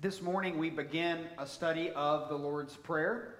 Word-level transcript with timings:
This 0.00 0.22
morning 0.22 0.56
we 0.56 0.70
begin 0.70 1.26
a 1.36 1.46
study 1.46 1.90
of 1.90 2.30
the 2.30 2.34
Lord's 2.34 2.74
Prayer. 2.74 3.34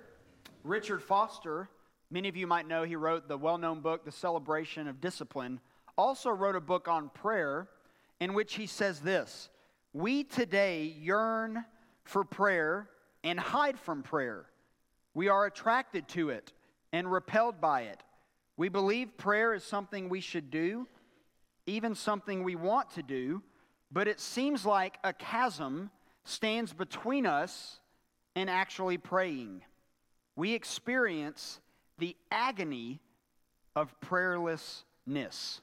Richard 0.63 1.03
Foster, 1.03 1.71
many 2.11 2.29
of 2.29 2.37
you 2.37 2.47
might 2.47 2.69
know, 2.69 2.83
he 2.83 2.97
wrote 2.97 3.29
the 3.29 3.39
well 3.39 3.57
known 3.57 3.81
book, 3.81 4.05
The 4.05 4.13
Celebration 4.13 4.87
of 4.87 5.01
Discipline, 5.01 5.59
also 5.97 6.29
wrote 6.29 6.57
a 6.57 6.61
book 6.61 6.87
on 6.87 7.09
prayer 7.15 7.71
in 8.21 8.35
which 8.35 8.57
he 8.57 8.67
says 8.67 9.01
this 9.01 9.49
We 9.95 10.23
today 10.23 10.95
yearn 11.01 11.65
for 12.05 12.25
prayer 12.25 12.91
and 13.25 13.41
hide 13.41 13.79
from 13.79 14.03
prayer. 14.03 14.45
We 15.15 15.29
are 15.29 15.47
attracted 15.47 16.09
to 16.09 16.29
it 16.29 16.53
and 16.93 17.11
repelled 17.11 17.59
by 17.63 17.85
it. 17.85 18.03
We 18.59 18.69
believe 18.69 19.17
prayer 19.17 19.55
is 19.55 19.65
something 19.65 20.11
we 20.11 20.21
should 20.21 20.51
do, 20.51 20.87
even 21.65 21.95
something 21.95 22.45
we 22.45 22.55
want 22.55 22.91
to 22.97 23.03
do, 23.03 23.41
but 23.91 24.07
it 24.07 24.21
seems 24.21 24.67
like 24.67 24.99
a 25.03 25.15
chasm 25.15 25.91
stands 26.31 26.73
between 26.73 27.27
us 27.27 27.81
and 28.35 28.49
actually 28.49 28.99
praying. 28.99 29.63
We 30.37 30.55
experience 30.55 31.61
the 31.99 32.17
agony 32.31 33.01
of 33.77 33.95
prayerlessness. 34.01 35.61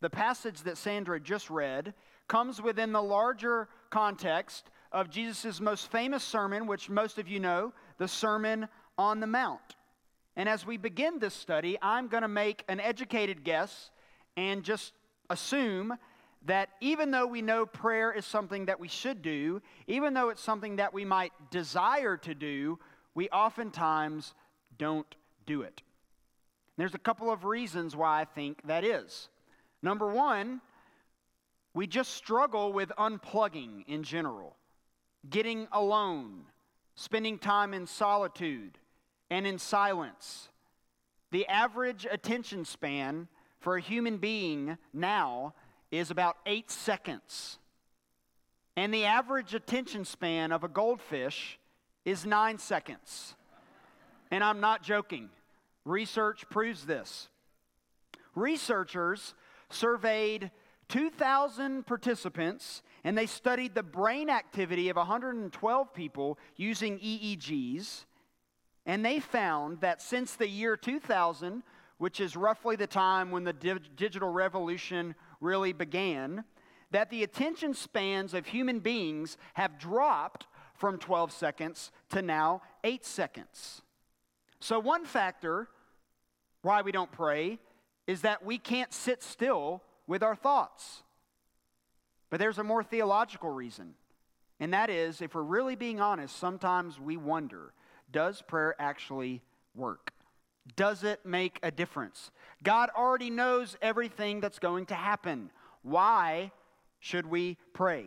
The 0.00 0.10
passage 0.10 0.62
that 0.62 0.76
Sandra 0.76 1.20
just 1.20 1.50
read 1.50 1.94
comes 2.28 2.60
within 2.60 2.92
the 2.92 3.02
larger 3.02 3.68
context 3.90 4.70
of 4.92 5.10
Jesus' 5.10 5.60
most 5.60 5.90
famous 5.90 6.24
sermon, 6.24 6.66
which 6.66 6.88
most 6.88 7.18
of 7.18 7.28
you 7.28 7.40
know, 7.40 7.72
the 7.98 8.08
Sermon 8.08 8.68
on 8.98 9.20
the 9.20 9.26
Mount. 9.26 9.76
And 10.36 10.48
as 10.48 10.66
we 10.66 10.76
begin 10.76 11.18
this 11.18 11.34
study, 11.34 11.78
I'm 11.80 12.08
going 12.08 12.22
to 12.22 12.28
make 12.28 12.64
an 12.68 12.80
educated 12.80 13.42
guess 13.42 13.90
and 14.36 14.62
just 14.62 14.92
assume 15.30 15.96
that 16.46 16.70
even 16.80 17.10
though 17.10 17.26
we 17.26 17.42
know 17.42 17.66
prayer 17.66 18.12
is 18.12 18.24
something 18.24 18.66
that 18.66 18.80
we 18.80 18.88
should 18.88 19.20
do, 19.20 19.60
even 19.86 20.14
though 20.14 20.30
it's 20.30 20.42
something 20.42 20.76
that 20.76 20.94
we 20.94 21.04
might 21.04 21.32
desire 21.50 22.16
to 22.16 22.34
do, 22.34 22.78
we 23.14 23.28
oftentimes 23.30 24.34
don't 24.78 25.14
do 25.44 25.62
it. 25.62 25.82
There's 26.76 26.94
a 26.94 26.98
couple 26.98 27.30
of 27.30 27.44
reasons 27.44 27.96
why 27.96 28.20
I 28.20 28.24
think 28.24 28.62
that 28.66 28.84
is. 28.84 29.28
Number 29.82 30.08
one, 30.08 30.60
we 31.74 31.86
just 31.86 32.14
struggle 32.14 32.72
with 32.72 32.90
unplugging 32.98 33.84
in 33.86 34.02
general, 34.02 34.56
getting 35.28 35.66
alone, 35.72 36.44
spending 36.94 37.38
time 37.38 37.74
in 37.74 37.86
solitude 37.86 38.78
and 39.30 39.46
in 39.46 39.58
silence. 39.58 40.48
The 41.32 41.46
average 41.48 42.06
attention 42.10 42.64
span 42.64 43.28
for 43.58 43.76
a 43.76 43.80
human 43.80 44.18
being 44.18 44.78
now 44.92 45.54
is 45.90 46.10
about 46.10 46.36
eight 46.46 46.70
seconds. 46.70 47.58
And 48.76 48.92
the 48.92 49.04
average 49.04 49.54
attention 49.54 50.04
span 50.04 50.52
of 50.52 50.64
a 50.64 50.68
goldfish 50.68 51.58
is 52.04 52.26
nine 52.26 52.58
seconds. 52.58 53.34
And 54.30 54.44
I'm 54.44 54.60
not 54.60 54.82
joking. 54.82 55.30
Research 55.84 56.44
proves 56.50 56.84
this. 56.84 57.28
Researchers 58.34 59.34
surveyed 59.70 60.50
2,000 60.88 61.86
participants 61.86 62.82
and 63.02 63.16
they 63.16 63.26
studied 63.26 63.74
the 63.74 63.82
brain 63.82 64.28
activity 64.28 64.88
of 64.88 64.96
112 64.96 65.94
people 65.94 66.38
using 66.56 66.98
EEGs. 66.98 68.04
And 68.84 69.04
they 69.04 69.20
found 69.20 69.80
that 69.80 70.02
since 70.02 70.34
the 70.34 70.48
year 70.48 70.76
2000, 70.76 71.62
which 71.98 72.20
is 72.20 72.36
roughly 72.36 72.76
the 72.76 72.86
time 72.86 73.30
when 73.30 73.44
the 73.44 73.52
di- 73.52 73.78
digital 73.96 74.28
revolution 74.28 75.14
really 75.40 75.72
began, 75.72 76.44
that 76.90 77.10
the 77.10 77.22
attention 77.22 77.74
spans 77.74 78.34
of 78.34 78.46
human 78.46 78.80
beings 78.80 79.36
have 79.54 79.78
dropped 79.78 80.46
from 80.74 80.98
12 80.98 81.32
seconds 81.32 81.90
to 82.10 82.22
now 82.22 82.62
8 82.84 83.04
seconds. 83.04 83.82
So, 84.60 84.78
one 84.78 85.04
factor 85.04 85.68
why 86.62 86.82
we 86.82 86.92
don't 86.92 87.12
pray 87.12 87.58
is 88.06 88.22
that 88.22 88.44
we 88.44 88.58
can't 88.58 88.92
sit 88.92 89.22
still 89.22 89.82
with 90.06 90.22
our 90.22 90.34
thoughts. 90.36 91.02
But 92.30 92.40
there's 92.40 92.58
a 92.58 92.64
more 92.64 92.82
theological 92.82 93.50
reason, 93.50 93.94
and 94.58 94.72
that 94.72 94.90
is 94.90 95.20
if 95.20 95.34
we're 95.34 95.42
really 95.42 95.76
being 95.76 96.00
honest, 96.00 96.36
sometimes 96.36 97.00
we 97.00 97.16
wonder 97.16 97.72
does 98.10 98.42
prayer 98.42 98.74
actually 98.78 99.42
work? 99.74 100.12
Does 100.74 101.04
it 101.04 101.24
make 101.24 101.60
a 101.62 101.70
difference? 101.70 102.30
God 102.62 102.90
already 102.96 103.30
knows 103.30 103.76
everything 103.80 104.40
that's 104.40 104.58
going 104.58 104.86
to 104.86 104.94
happen. 104.94 105.50
Why 105.82 106.50
should 106.98 107.26
we 107.26 107.58
pray? 107.72 108.06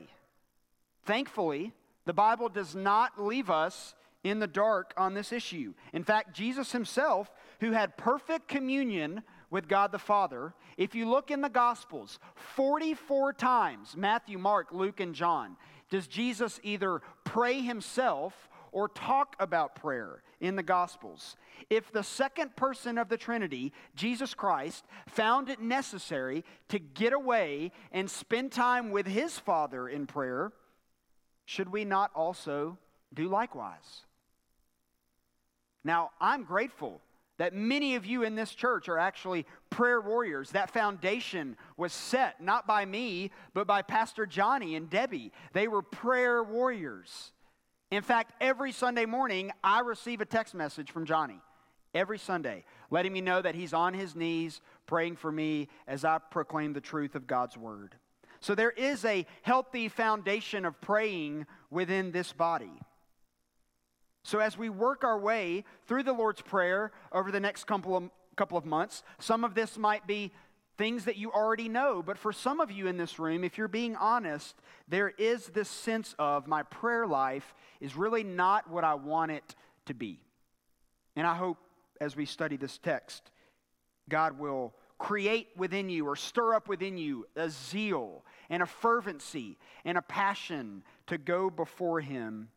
Thankfully, 1.05 1.71
the 2.05 2.13
Bible 2.13 2.49
does 2.49 2.75
not 2.75 3.21
leave 3.21 3.49
us 3.49 3.95
in 4.23 4.39
the 4.39 4.47
dark 4.47 4.93
on 4.97 5.13
this 5.13 5.31
issue. 5.31 5.73
In 5.93 6.03
fact, 6.03 6.35
Jesus 6.35 6.71
himself, 6.71 7.31
who 7.61 7.71
had 7.71 7.97
perfect 7.97 8.47
communion 8.47 9.23
with 9.49 9.67
God 9.67 9.91
the 9.91 9.99
Father, 9.99 10.53
if 10.77 10.93
you 10.93 11.09
look 11.09 11.31
in 11.31 11.41
the 11.41 11.49
Gospels, 11.49 12.19
44 12.35 13.33
times 13.33 13.95
Matthew, 13.95 14.37
Mark, 14.37 14.67
Luke, 14.71 14.99
and 14.99 15.15
John 15.15 15.55
does 15.89 16.07
Jesus 16.07 16.59
either 16.63 17.01
pray 17.23 17.61
himself 17.61 18.48
or 18.71 18.87
talk 18.87 19.35
about 19.39 19.75
prayer 19.75 20.21
in 20.39 20.55
the 20.55 20.63
Gospels. 20.63 21.35
If 21.69 21.91
the 21.91 22.03
second 22.03 22.55
person 22.55 22.97
of 22.97 23.09
the 23.09 23.17
Trinity, 23.17 23.73
Jesus 23.95 24.33
Christ, 24.33 24.85
found 25.07 25.49
it 25.49 25.61
necessary 25.61 26.43
to 26.69 26.79
get 26.79 27.13
away 27.13 27.71
and 27.91 28.09
spend 28.09 28.51
time 28.51 28.91
with 28.91 29.05
his 29.05 29.37
Father 29.37 29.87
in 29.87 30.07
prayer, 30.07 30.51
should 31.45 31.69
we 31.69 31.85
not 31.85 32.11
also 32.15 32.77
do 33.13 33.27
likewise? 33.27 34.05
Now, 35.83 36.11
I'm 36.19 36.43
grateful 36.43 37.01
that 37.39 37.53
many 37.53 37.95
of 37.95 38.05
you 38.05 38.23
in 38.23 38.35
this 38.35 38.53
church 38.53 38.89
are 38.89 38.99
actually 38.99 39.45
prayer 39.69 40.01
warriors. 40.01 40.51
That 40.51 40.69
foundation 40.69 41.55
was 41.77 41.93
set 41.93 42.41
not 42.41 42.67
by 42.67 42.85
me, 42.85 43.31
but 43.53 43.65
by 43.65 43.81
Pastor 43.81 44.25
Johnny 44.25 44.75
and 44.75 44.89
Debbie. 44.89 45.31
They 45.53 45.69
were 45.69 45.81
prayer 45.81 46.43
warriors. 46.43 47.31
In 47.91 48.03
fact, 48.03 48.33
every 48.39 48.71
Sunday 48.71 49.05
morning, 49.05 49.51
I 49.63 49.79
receive 49.79 50.21
a 50.21 50.25
text 50.25 50.53
message 50.53 50.91
from 50.91 51.05
Johnny. 51.05 51.39
Every 51.95 52.19
Sunday, 52.19 52.65
letting 52.91 53.11
me 53.11 53.21
know 53.21 53.41
that 53.41 53.55
he's 53.55 53.73
on 53.73 53.95
his 53.95 54.15
knees 54.15 54.61
praying 54.85 55.15
for 55.15 55.31
me 55.31 55.69
as 55.87 56.05
I 56.05 56.19
proclaim 56.19 56.73
the 56.73 56.81
truth 56.81 57.15
of 57.15 57.25
God's 57.25 57.57
word. 57.57 57.95
So 58.41 58.53
there 58.53 58.69
is 58.69 59.03
a 59.05 59.25
healthy 59.41 59.89
foundation 59.89 60.65
of 60.65 60.79
praying 60.81 61.47
within 61.71 62.11
this 62.11 62.31
body. 62.31 62.71
So 64.23 64.37
as 64.37 64.55
we 64.55 64.69
work 64.69 65.03
our 65.03 65.17
way 65.17 65.63
through 65.87 66.03
the 66.03 66.13
Lord's 66.13 66.41
Prayer 66.41 66.91
over 67.11 67.31
the 67.31 67.39
next 67.39 67.63
couple 67.63 67.97
of, 67.97 68.09
couple 68.35 68.57
of 68.57 68.65
months, 68.65 69.03
some 69.17 69.43
of 69.43 69.55
this 69.55 69.77
might 69.79 70.05
be 70.05 70.31
things 70.79 71.05
that 71.05 71.17
you 71.17 71.29
already 71.31 71.67
know. 71.67 72.01
But 72.01 72.17
for 72.17 72.31
some 72.31 72.61
of 72.61 72.71
you 72.71 72.87
in 72.87 72.95
this 72.95 73.19
room, 73.19 73.43
if 73.43 73.57
you're 73.57 73.67
being 73.67 73.97
honest, 73.97 74.55
there 74.87 75.09
is 75.09 75.47
this 75.47 75.69
sense 75.69 76.15
of 76.17 76.47
my 76.47 76.63
prayer 76.63 77.05
life 77.05 77.53
is 77.81 77.97
really 77.97 78.23
not 78.23 78.69
what 78.69 78.85
I 78.85 78.95
want 78.95 79.31
it 79.31 79.55
to 79.87 79.93
be. 79.93 80.21
And 81.17 81.27
I 81.27 81.35
hope 81.35 81.57
as 81.99 82.15
we 82.15 82.25
study 82.25 82.55
this 82.55 82.77
text, 82.77 83.29
God 84.07 84.39
will 84.39 84.73
create 84.97 85.49
within 85.57 85.89
you 85.89 86.07
or 86.07 86.15
stir 86.15 86.55
up 86.55 86.69
within 86.69 86.97
you 86.97 87.27
a 87.35 87.49
zeal 87.49 88.23
and 88.49 88.63
a 88.63 88.65
fervency 88.65 89.57
and 89.83 89.97
a 89.97 90.01
passion 90.01 90.83
to 91.07 91.17
go 91.17 91.49
before 91.49 91.99
Him 91.99 92.47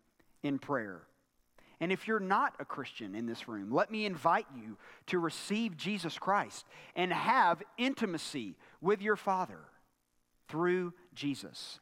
in 0.44 0.60
prayer. 0.60 1.02
And 1.82 1.90
if 1.90 2.06
you're 2.06 2.20
not 2.20 2.54
a 2.60 2.64
Christian 2.64 3.16
in 3.16 3.26
this 3.26 3.48
room, 3.48 3.72
let 3.72 3.90
me 3.90 4.06
invite 4.06 4.46
you 4.54 4.78
to 5.06 5.18
receive 5.18 5.76
Jesus 5.76 6.16
Christ 6.16 6.64
and 6.94 7.12
have 7.12 7.60
intimacy 7.76 8.54
with 8.80 9.02
your 9.02 9.16
Father 9.16 9.58
through 10.46 10.94
Jesus. 11.12 11.80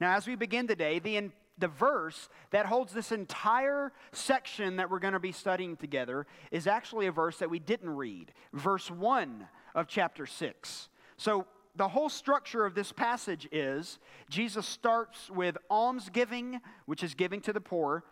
Now, 0.00 0.16
as 0.16 0.26
we 0.26 0.36
begin 0.36 0.66
today, 0.66 1.00
the, 1.00 1.30
the 1.58 1.68
verse 1.68 2.30
that 2.50 2.64
holds 2.64 2.94
this 2.94 3.12
entire 3.12 3.92
section 4.12 4.76
that 4.76 4.90
we're 4.90 5.00
going 5.00 5.12
to 5.12 5.20
be 5.20 5.32
studying 5.32 5.76
together 5.76 6.26
is 6.50 6.66
actually 6.66 7.06
a 7.06 7.12
verse 7.12 7.36
that 7.40 7.50
we 7.50 7.58
didn't 7.58 7.90
read, 7.90 8.32
verse 8.54 8.90
1 8.90 9.46
of 9.74 9.86
chapter 9.86 10.24
6. 10.24 10.88
So, 11.18 11.44
the 11.76 11.88
whole 11.88 12.08
structure 12.08 12.64
of 12.64 12.74
this 12.74 12.92
passage 12.92 13.48
is 13.50 13.98
Jesus 14.30 14.64
starts 14.64 15.28
with 15.28 15.58
almsgiving, 15.68 16.60
which 16.86 17.02
is 17.02 17.14
giving 17.14 17.40
to 17.42 17.52
the 17.52 17.60
poor. 17.60 18.04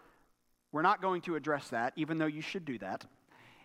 We're 0.72 0.82
not 0.82 1.02
going 1.02 1.20
to 1.22 1.36
address 1.36 1.68
that, 1.68 1.92
even 1.96 2.18
though 2.18 2.26
you 2.26 2.40
should 2.40 2.64
do 2.64 2.78
that. 2.78 3.04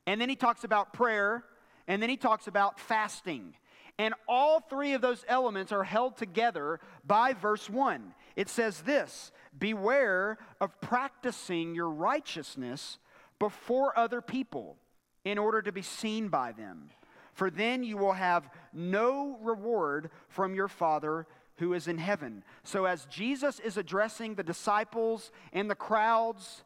And 0.05 0.21
then 0.21 0.29
he 0.29 0.35
talks 0.35 0.63
about 0.63 0.93
prayer, 0.93 1.43
and 1.87 2.01
then 2.01 2.09
he 2.09 2.17
talks 2.17 2.47
about 2.47 2.79
fasting. 2.79 3.55
And 3.97 4.13
all 4.27 4.59
three 4.59 4.93
of 4.93 5.01
those 5.01 5.25
elements 5.27 5.71
are 5.71 5.83
held 5.83 6.17
together 6.17 6.79
by 7.05 7.33
verse 7.33 7.69
1. 7.69 8.13
It 8.35 8.49
says 8.49 8.81
this 8.81 9.31
Beware 9.57 10.37
of 10.61 10.79
practicing 10.81 11.73
your 11.73 11.89
righteousness 11.89 12.99
before 13.39 13.97
other 13.97 14.21
people 14.21 14.77
in 15.23 15.37
order 15.37 15.61
to 15.61 15.71
be 15.71 15.81
seen 15.81 16.27
by 16.27 16.51
them. 16.51 16.89
For 17.33 17.49
then 17.49 17.83
you 17.83 17.97
will 17.97 18.13
have 18.13 18.49
no 18.73 19.37
reward 19.41 20.09
from 20.27 20.55
your 20.55 20.67
Father 20.67 21.27
who 21.57 21.73
is 21.73 21.87
in 21.87 21.97
heaven. 21.97 22.43
So, 22.63 22.85
as 22.85 23.05
Jesus 23.05 23.59
is 23.59 23.77
addressing 23.77 24.35
the 24.35 24.43
disciples 24.43 25.31
and 25.53 25.69
the 25.69 25.75
crowds, 25.75 26.63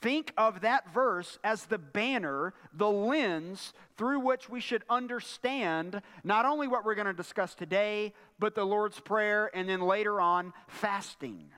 think 0.00 0.32
of 0.36 0.62
that 0.62 0.92
verse 0.92 1.38
as 1.44 1.66
the 1.66 1.78
banner, 1.78 2.54
the 2.72 2.90
lens 2.90 3.72
through 3.96 4.20
which 4.20 4.48
we 4.48 4.60
should 4.60 4.82
understand 4.88 6.00
not 6.24 6.46
only 6.46 6.68
what 6.68 6.84
we're 6.84 6.94
going 6.94 7.06
to 7.06 7.12
discuss 7.12 7.54
today, 7.54 8.12
but 8.38 8.54
the 8.54 8.64
Lord's 8.64 9.00
Prayer 9.00 9.50
and 9.54 9.68
then 9.68 9.80
later 9.80 10.20
on, 10.20 10.52
fasting. 10.68 11.50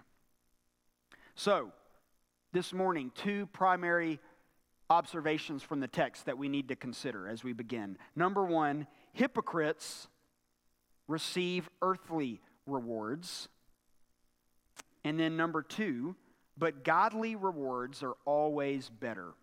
So, 1.34 1.72
this 2.52 2.72
morning, 2.72 3.10
two 3.14 3.46
primary 3.46 4.20
observations 4.90 5.62
from 5.62 5.80
the 5.80 5.88
text 5.88 6.26
that 6.26 6.36
we 6.36 6.48
need 6.48 6.68
to 6.68 6.76
consider 6.76 7.26
as 7.28 7.42
we 7.42 7.54
begin. 7.54 7.96
Number 8.14 8.44
one, 8.44 8.86
hypocrites 9.12 10.08
receive 11.08 11.70
earthly 11.80 12.40
rewards. 12.66 13.48
And 15.04 15.18
then 15.18 15.36
number 15.36 15.62
two, 15.62 16.14
but 16.56 16.84
godly 16.84 17.36
rewards 17.36 18.02
are 18.02 18.16
always 18.24 18.88
better. 18.88 19.34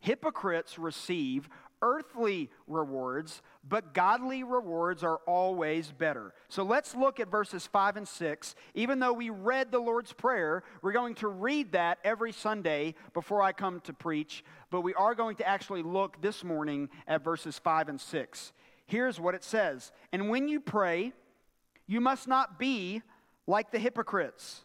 Hypocrites 0.00 0.78
receive 0.78 1.48
earthly 1.84 2.50
rewards, 2.66 3.42
but 3.68 3.92
godly 3.92 4.42
rewards 4.42 5.04
are 5.04 5.18
always 5.26 5.92
better. 5.92 6.32
So 6.48 6.62
let's 6.62 6.94
look 6.94 7.20
at 7.20 7.30
verses 7.30 7.66
5 7.66 7.98
and 7.98 8.08
6. 8.08 8.54
Even 8.74 8.98
though 8.98 9.12
we 9.12 9.30
read 9.30 9.70
the 9.70 9.78
Lord's 9.78 10.12
Prayer, 10.12 10.64
we're 10.82 10.92
going 10.92 11.14
to 11.16 11.28
read 11.28 11.72
that 11.72 11.98
every 12.02 12.32
Sunday 12.32 12.94
before 13.12 13.42
I 13.42 13.52
come 13.52 13.80
to 13.80 13.92
preach, 13.92 14.44
but 14.70 14.80
we 14.80 14.94
are 14.94 15.14
going 15.14 15.36
to 15.36 15.46
actually 15.46 15.82
look 15.82 16.20
this 16.22 16.42
morning 16.42 16.88
at 17.06 17.22
verses 17.22 17.58
5 17.58 17.90
and 17.90 18.00
6. 18.00 18.52
Here's 18.86 19.20
what 19.20 19.34
it 19.34 19.44
says 19.44 19.92
And 20.12 20.30
when 20.30 20.48
you 20.48 20.60
pray, 20.60 21.12
you 21.86 22.00
must 22.00 22.26
not 22.26 22.58
be 22.58 23.02
like 23.46 23.70
the 23.70 23.78
hypocrites, 23.78 24.64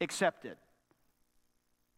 accepted. 0.00 0.56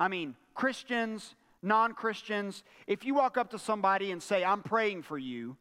I 0.00 0.08
mean, 0.08 0.36
Christians, 0.54 1.34
non 1.62 1.94
Christians, 1.94 2.62
if 2.86 3.04
you 3.04 3.14
walk 3.14 3.36
up 3.36 3.50
to 3.50 3.58
somebody 3.58 4.12
and 4.12 4.22
say, 4.22 4.44
I'm 4.44 4.62
praying 4.62 5.02
for 5.02 5.18
you, 5.18 5.56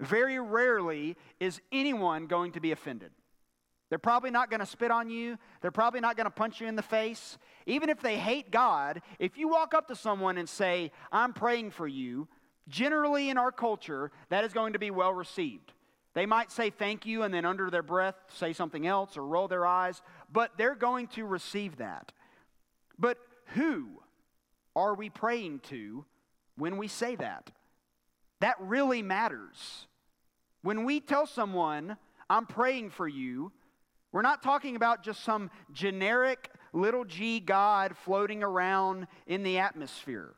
very 0.00 0.38
rarely 0.38 1.16
is 1.40 1.60
anyone 1.72 2.26
going 2.26 2.52
to 2.52 2.60
be 2.60 2.72
offended. 2.72 3.10
They're 3.88 3.98
probably 3.98 4.30
not 4.30 4.50
going 4.50 4.60
to 4.60 4.66
spit 4.66 4.90
on 4.90 5.08
you. 5.08 5.38
They're 5.62 5.70
probably 5.70 6.00
not 6.00 6.16
going 6.16 6.26
to 6.26 6.30
punch 6.30 6.60
you 6.60 6.66
in 6.66 6.76
the 6.76 6.82
face. 6.82 7.38
Even 7.66 7.88
if 7.88 8.00
they 8.00 8.18
hate 8.18 8.50
God, 8.50 9.00
if 9.18 9.38
you 9.38 9.48
walk 9.48 9.72
up 9.72 9.88
to 9.88 9.96
someone 9.96 10.36
and 10.36 10.48
say, 10.48 10.92
I'm 11.10 11.32
praying 11.32 11.70
for 11.70 11.88
you, 11.88 12.28
generally 12.68 13.30
in 13.30 13.38
our 13.38 13.50
culture, 13.50 14.10
that 14.28 14.44
is 14.44 14.52
going 14.52 14.74
to 14.74 14.78
be 14.78 14.90
well 14.90 15.12
received. 15.12 15.72
They 16.18 16.26
might 16.26 16.50
say 16.50 16.70
thank 16.70 17.06
you 17.06 17.22
and 17.22 17.32
then 17.32 17.44
under 17.44 17.70
their 17.70 17.84
breath 17.84 18.16
say 18.34 18.52
something 18.52 18.88
else 18.88 19.16
or 19.16 19.24
roll 19.24 19.46
their 19.46 19.64
eyes, 19.64 20.02
but 20.32 20.50
they're 20.58 20.74
going 20.74 21.06
to 21.14 21.24
receive 21.24 21.76
that. 21.76 22.10
But 22.98 23.18
who 23.54 23.86
are 24.74 24.96
we 24.96 25.10
praying 25.10 25.60
to 25.68 26.04
when 26.56 26.76
we 26.76 26.88
say 26.88 27.14
that? 27.14 27.52
That 28.40 28.56
really 28.58 29.00
matters. 29.00 29.86
When 30.62 30.84
we 30.84 30.98
tell 30.98 31.24
someone, 31.24 31.96
I'm 32.28 32.46
praying 32.46 32.90
for 32.90 33.06
you, 33.06 33.52
we're 34.10 34.22
not 34.22 34.42
talking 34.42 34.74
about 34.74 35.04
just 35.04 35.22
some 35.22 35.52
generic 35.72 36.50
little 36.72 37.04
g 37.04 37.38
God 37.38 37.96
floating 37.96 38.42
around 38.42 39.06
in 39.28 39.44
the 39.44 39.58
atmosphere. 39.58 40.34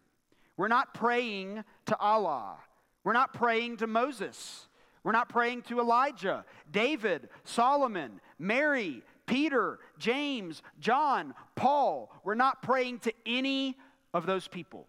We're 0.59 0.69
not 0.69 0.93
praying 0.93 1.65
to 1.87 1.97
Allah. 1.97 2.59
We're 3.03 3.15
not 3.15 3.33
praying 3.33 3.79
to 3.79 3.87
Moses. 3.87 4.67
We're 5.03 5.13
not 5.13 5.29
praying 5.29 5.63
to 5.63 5.81
Elijah, 5.81 6.45
David, 6.71 7.29
Solomon, 7.45 8.21
Mary, 8.39 9.03
Peter, 9.27 9.79
James, 9.99 10.63
John, 10.79 11.35
Paul. 11.55 12.13
We're 12.25 12.35
not 12.35 12.63
praying 12.63 13.01
to 13.01 13.13
any 13.25 13.79
of 14.13 14.27
those 14.27 14.47
people. 14.47 14.89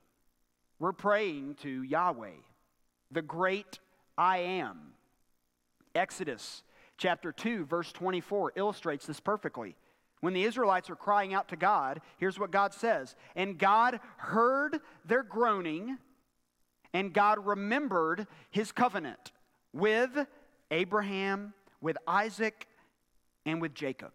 We're 0.79 0.91
praying 0.93 1.55
to 1.61 1.83
Yahweh, 1.83 2.31
the 3.11 3.21
great 3.21 3.79
I 4.17 4.39
am. 4.39 4.93
Exodus 5.95 6.63
chapter 6.97 7.31
2, 7.31 7.65
verse 7.65 7.91
24 7.91 8.53
illustrates 8.55 9.05
this 9.05 9.19
perfectly. 9.19 9.75
When 10.21 10.33
the 10.33 10.43
Israelites 10.43 10.89
are 10.89 10.95
crying 10.95 11.33
out 11.33 11.47
to 11.49 11.55
God, 11.55 12.01
here's 12.17 12.39
what 12.39 12.51
God 12.51 12.73
says 12.73 13.15
And 13.35 13.57
God 13.57 13.99
heard 14.17 14.79
their 15.05 15.23
groaning, 15.23 15.97
and 16.93 17.13
God 17.13 17.45
remembered 17.45 18.27
his 18.49 18.71
covenant 18.71 19.31
with 19.73 20.11
Abraham, 20.69 21.53
with 21.81 21.97
Isaac, 22.07 22.67
and 23.45 23.61
with 23.61 23.73
Jacob. 23.73 24.11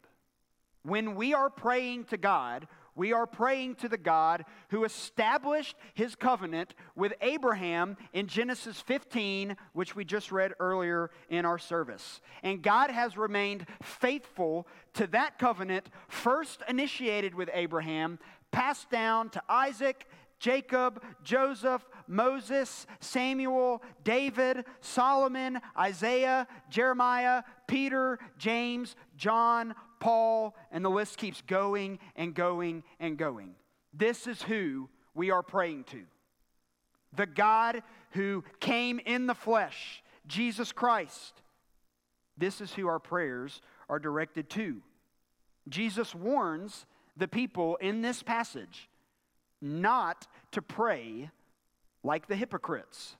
When 0.82 1.14
we 1.16 1.34
are 1.34 1.50
praying 1.50 2.04
to 2.04 2.16
God, 2.16 2.68
we 2.94 3.12
are 3.12 3.26
praying 3.26 3.74
to 3.76 3.88
the 3.88 3.98
God 3.98 4.44
who 4.70 4.84
established 4.84 5.76
his 5.92 6.14
covenant 6.14 6.74
with 6.94 7.12
Abraham 7.20 7.96
in 8.14 8.26
Genesis 8.26 8.80
15, 8.80 9.56
which 9.74 9.94
we 9.94 10.04
just 10.04 10.32
read 10.32 10.54
earlier 10.58 11.10
in 11.28 11.44
our 11.44 11.58
service. 11.58 12.22
And 12.42 12.62
God 12.62 12.90
has 12.90 13.18
remained 13.18 13.66
faithful 13.82 14.66
to 14.94 15.06
that 15.08 15.38
covenant, 15.38 15.90
first 16.08 16.62
initiated 16.68 17.34
with 17.34 17.50
Abraham, 17.52 18.18
passed 18.50 18.88
down 18.90 19.28
to 19.30 19.42
Isaac 19.48 20.06
Jacob, 20.38 21.02
Joseph, 21.22 21.84
Moses, 22.08 22.86
Samuel, 23.00 23.82
David, 24.04 24.64
Solomon, 24.80 25.60
Isaiah, 25.78 26.46
Jeremiah, 26.70 27.42
Peter, 27.66 28.18
James, 28.38 28.96
John, 29.16 29.74
Paul, 30.00 30.54
and 30.70 30.84
the 30.84 30.90
list 30.90 31.16
keeps 31.16 31.42
going 31.42 31.98
and 32.14 32.34
going 32.34 32.82
and 33.00 33.16
going. 33.16 33.54
This 33.92 34.26
is 34.26 34.42
who 34.42 34.88
we 35.14 35.30
are 35.30 35.42
praying 35.42 35.84
to 35.84 36.02
the 37.14 37.26
God 37.26 37.82
who 38.10 38.44
came 38.60 39.00
in 39.04 39.26
the 39.26 39.34
flesh, 39.34 40.02
Jesus 40.26 40.70
Christ. 40.72 41.42
This 42.36 42.60
is 42.60 42.72
who 42.72 42.86
our 42.88 42.98
prayers 42.98 43.62
are 43.88 43.98
directed 43.98 44.50
to. 44.50 44.82
Jesus 45.68 46.14
warns 46.14 46.86
the 47.16 47.28
people 47.28 47.76
in 47.76 48.02
this 48.02 48.22
passage 48.22 48.88
not 49.60 50.26
to 50.52 50.60
pray 50.60 51.30
like 52.06 52.28
the 52.28 52.36
hypocrites. 52.36 53.16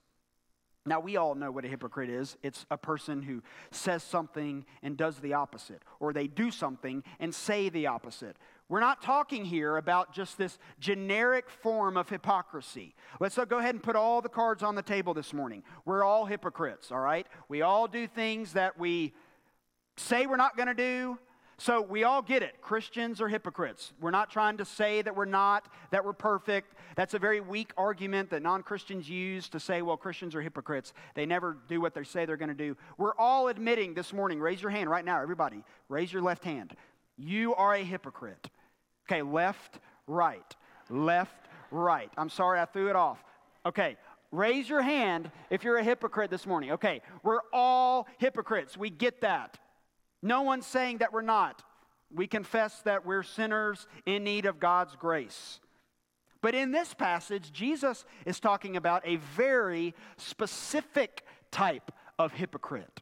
Now, 0.85 1.01
we 1.01 1.17
all 1.17 1.35
know 1.35 1.51
what 1.51 1.65
a 1.65 1.67
hypocrite 1.67 2.09
is. 2.09 2.37
It's 2.41 2.65
a 2.71 2.77
person 2.77 3.21
who 3.21 3.43
says 3.71 4.01
something 4.01 4.65
and 4.81 4.95
does 4.95 5.17
the 5.17 5.33
opposite, 5.33 5.81
or 5.99 6.13
they 6.13 6.27
do 6.27 6.49
something 6.49 7.03
and 7.19 7.35
say 7.35 7.67
the 7.67 7.87
opposite. 7.87 8.37
We're 8.69 8.79
not 8.79 9.01
talking 9.01 9.43
here 9.43 9.75
about 9.75 10.13
just 10.13 10.37
this 10.37 10.57
generic 10.79 11.49
form 11.49 11.97
of 11.97 12.07
hypocrisy. 12.07 12.95
Let's 13.19 13.37
go 13.49 13.57
ahead 13.57 13.75
and 13.75 13.83
put 13.83 13.97
all 13.97 14.21
the 14.21 14.29
cards 14.29 14.63
on 14.63 14.75
the 14.75 14.81
table 14.81 15.13
this 15.13 15.33
morning. 15.33 15.63
We're 15.83 16.03
all 16.03 16.25
hypocrites, 16.25 16.89
all 16.89 16.99
right? 16.99 17.27
We 17.49 17.61
all 17.61 17.89
do 17.89 18.07
things 18.07 18.53
that 18.53 18.79
we 18.79 19.13
say 19.97 20.25
we're 20.25 20.37
not 20.37 20.55
going 20.55 20.67
to 20.67 20.73
do, 20.73 21.19
so 21.59 21.81
we 21.81 22.03
all 22.03 22.21
get 22.21 22.43
it. 22.43 22.61
Christians 22.61 23.19
are 23.19 23.27
hypocrites. 23.27 23.91
We're 23.99 24.11
not 24.11 24.29
trying 24.29 24.57
to 24.57 24.65
say 24.65 25.01
that 25.01 25.15
we're 25.15 25.25
not, 25.25 25.67
that 25.89 26.05
we're 26.05 26.13
perfect. 26.13 26.75
That's 26.95 27.15
a 27.15 27.19
very 27.19 27.39
weak 27.39 27.71
argument 27.75 28.29
that 28.29 28.43
non 28.43 28.61
Christians 28.61 29.09
use 29.09 29.49
to 29.49 29.59
say, 29.59 29.81
well, 29.81 29.97
Christians 29.97 30.35
are 30.35 30.41
hypocrites. 30.41 30.93
They 31.15 31.25
never 31.25 31.57
do 31.67 31.81
what 31.81 31.95
they 31.95 32.03
say 32.03 32.25
they're 32.25 32.37
going 32.37 32.49
to 32.49 32.55
do. 32.55 32.77
We're 32.99 33.15
all 33.15 33.47
admitting 33.47 33.95
this 33.95 34.13
morning, 34.13 34.39
raise 34.39 34.61
your 34.61 34.69
hand 34.69 34.89
right 34.89 35.03
now, 35.03 35.19
everybody. 35.19 35.63
Raise 35.89 36.13
your 36.13 36.21
left 36.21 36.43
hand. 36.43 36.75
You 37.17 37.55
are 37.55 37.73
a 37.73 37.83
hypocrite. 37.83 38.49
Okay, 39.09 39.23
left, 39.23 39.79
right. 40.05 40.55
Left, 40.91 41.47
right. 41.71 42.11
I'm 42.17 42.29
sorry, 42.29 42.59
I 42.59 42.65
threw 42.65 42.91
it 42.91 42.95
off. 42.95 43.23
Okay, 43.65 43.97
raise 44.31 44.69
your 44.69 44.83
hand 44.83 45.31
if 45.49 45.63
you're 45.63 45.77
a 45.77 45.83
hypocrite 45.83 46.29
this 46.29 46.45
morning. 46.45 46.73
Okay, 46.73 47.01
we're 47.23 47.41
all 47.51 48.07
hypocrites. 48.19 48.77
We 48.77 48.91
get 48.91 49.21
that. 49.21 49.57
No 50.21 50.41
one's 50.41 50.65
saying 50.65 50.99
that 50.99 51.13
we're 51.13 51.21
not. 51.21 51.63
We 52.13 52.27
confess 52.27 52.81
that 52.81 53.05
we're 53.05 53.23
sinners 53.23 53.87
in 54.05 54.23
need 54.23 54.45
of 54.45 54.59
God's 54.59 54.95
grace. 54.95 55.59
But 56.41 56.55
in 56.55 56.71
this 56.71 56.93
passage, 56.93 57.51
Jesus 57.51 58.05
is 58.25 58.39
talking 58.39 58.77
about 58.77 59.01
a 59.05 59.17
very 59.17 59.93
specific 60.17 61.23
type 61.51 61.91
of 62.17 62.33
hypocrite. 62.33 63.01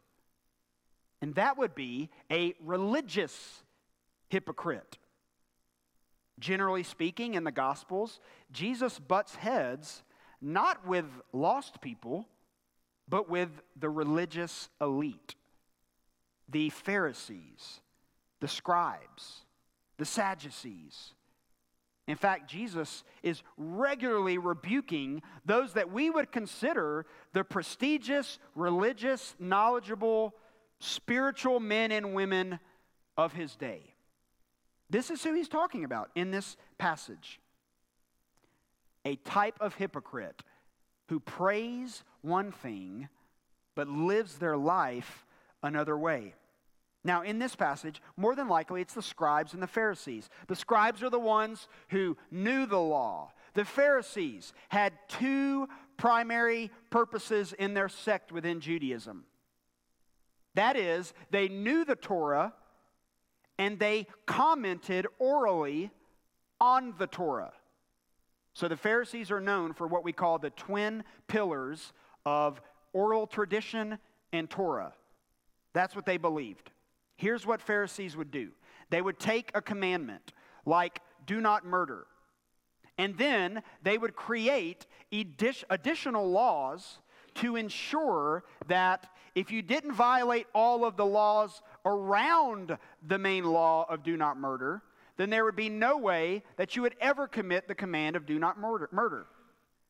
And 1.21 1.35
that 1.35 1.57
would 1.57 1.75
be 1.75 2.09
a 2.31 2.53
religious 2.63 3.63
hypocrite. 4.29 4.97
Generally 6.39 6.83
speaking, 6.83 7.35
in 7.35 7.43
the 7.43 7.51
Gospels, 7.51 8.19
Jesus 8.51 8.99
butts 8.99 9.35
heads 9.35 10.03
not 10.41 10.85
with 10.85 11.05
lost 11.31 11.81
people, 11.81 12.27
but 13.07 13.29
with 13.29 13.49
the 13.75 13.89
religious 13.89 14.69
elite, 14.81 15.35
the 16.49 16.69
Pharisees, 16.69 17.81
the 18.39 18.47
scribes, 18.47 19.45
the 19.97 20.05
Sadducees. 20.05 21.13
In 22.07 22.15
fact, 22.15 22.49
Jesus 22.49 23.03
is 23.23 23.41
regularly 23.57 24.37
rebuking 24.37 25.23
those 25.43 25.73
that 25.73 25.91
we 25.91 26.09
would 26.09 26.31
consider 26.31 27.05
the 27.33 27.43
prestigious, 27.43 28.37
religious, 28.53 29.35
knowledgeable, 29.39 30.35
spiritual 30.79 31.59
men 31.59 31.91
and 31.91 32.13
women 32.13 32.59
of 33.17 33.33
his 33.33 33.55
day. 33.55 33.95
This 34.89 35.09
is 35.09 35.23
who 35.23 35.33
he's 35.33 35.47
talking 35.47 35.83
about 35.83 36.11
in 36.13 36.29
this 36.29 36.57
passage. 36.77 37.39
A 39.03 39.15
type 39.15 39.55
of 39.59 39.75
hypocrite 39.75 40.43
who 41.07 41.19
prays 41.19 42.03
one 42.21 42.51
thing 42.51 43.09
but 43.73 43.87
lives 43.87 44.37
their 44.37 44.57
life 44.57 45.24
another 45.65 45.97
way. 45.97 46.35
Now, 47.03 47.21
in 47.21 47.37
this 47.37 47.55
passage, 47.55 48.01
more 48.17 48.35
than 48.35 48.47
likely 48.47 48.81
it's 48.81 48.95
the 48.95 49.01
scribes 49.01 49.53
and 49.53 49.61
the 49.61 49.67
Pharisees. 49.67 50.29
The 50.47 50.55
scribes 50.55 51.03
are 51.03 51.09
the 51.09 51.19
ones 51.19 51.67
who 51.89 52.17
knew 52.31 52.65
the 52.65 52.79
law. 52.79 53.31
The 53.53 53.65
Pharisees 53.65 54.53
had 54.69 54.93
two 55.07 55.69
primary 55.97 56.71
purposes 56.89 57.53
in 57.53 57.73
their 57.73 57.89
sect 57.89 58.31
within 58.31 58.59
Judaism. 58.59 59.25
That 60.55 60.77
is, 60.77 61.13
they 61.29 61.47
knew 61.47 61.85
the 61.85 61.95
Torah 61.95 62.53
and 63.57 63.77
they 63.77 64.07
commented 64.25 65.05
orally 65.19 65.91
on 66.59 66.95
the 66.97 67.07
Torah. 67.07 67.53
So 68.53 68.67
the 68.67 68.77
Pharisees 68.77 69.31
are 69.31 69.41
known 69.41 69.73
for 69.73 69.85
what 69.85 70.03
we 70.03 70.11
call 70.11 70.39
the 70.39 70.49
twin 70.49 71.03
pillars 71.27 71.93
of 72.25 72.61
oral 72.93 73.27
tradition 73.27 73.99
and 74.31 74.49
Torah. 74.49 74.93
That's 75.75 75.95
what 75.95 76.05
they 76.05 76.17
believed. 76.17 76.71
Here's 77.17 77.45
what 77.45 77.61
Pharisees 77.61 78.17
would 78.17 78.31
do 78.31 78.51
they 78.89 79.01
would 79.01 79.19
take 79.19 79.51
a 79.53 79.61
commandment 79.61 80.31
like, 80.65 81.01
do 81.27 81.41
not 81.41 81.65
murder, 81.65 82.07
and 82.97 83.17
then 83.17 83.61
they 83.83 83.97
would 83.97 84.15
create 84.15 84.87
additional 85.69 86.31
laws 86.31 86.99
to 87.35 87.57
ensure 87.57 88.45
that 88.67 89.07
if 89.35 89.51
you 89.51 89.61
didn't 89.61 89.91
violate 89.91 90.47
all 90.55 90.85
of 90.85 90.95
the 90.95 91.05
laws 91.05 91.61
around 91.85 92.77
the 93.05 93.17
main 93.17 93.43
law 93.43 93.85
of 93.89 94.01
do 94.01 94.15
not 94.15 94.37
murder, 94.37 94.81
then 95.17 95.29
there 95.29 95.43
would 95.43 95.57
be 95.57 95.69
no 95.69 95.97
way 95.97 96.41
that 96.55 96.75
you 96.75 96.81
would 96.83 96.95
ever 97.01 97.27
commit 97.27 97.67
the 97.67 97.75
command 97.75 98.15
of 98.15 98.25
do 98.25 98.39
not 98.39 98.57
murder. 98.57 98.87
murder. 98.93 99.25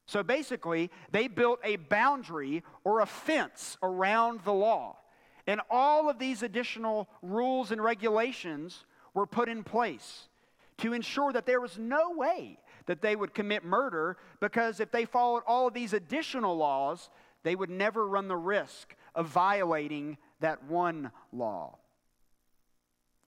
So 0.08 0.24
basically, 0.24 0.89
they 1.12 1.27
built 1.27 1.60
a 1.63 1.75
boundary 1.75 2.63
or 2.84 3.01
a 3.01 3.06
fence 3.06 3.77
around 3.84 4.42
the 4.44 4.54
law. 4.54 4.98
And 5.48 5.62
all 5.70 6.10
of 6.10 6.20
these 6.20 6.44
additional 6.44 7.08
rules 7.22 7.72
and 7.72 7.84
regulations 7.84 8.86
were 9.14 9.28
put 9.28 9.50
in 9.50 9.64
place 9.64 10.28
to 10.78 10.94
ensure 10.94 11.32
that 11.32 11.46
there 11.46 11.62
was 11.62 11.78
no 11.78 12.12
way 12.12 12.60
that 12.88 13.02
they 13.02 13.16
would 13.16 13.34
commit 13.34 13.64
murder 13.64 14.18
because 14.40 14.80
if 14.80 14.92
they 14.92 15.06
followed 15.06 15.44
all 15.48 15.68
of 15.68 15.74
these 15.74 15.94
additional 15.94 16.58
laws, 16.58 17.10
they 17.44 17.56
would 17.56 17.70
never 17.70 18.08
run 18.08 18.28
the 18.28 18.36
risk 18.36 18.96
of 19.14 19.28
violating 19.28 20.18
that 20.40 20.64
one 20.66 21.12
law. 21.32 21.78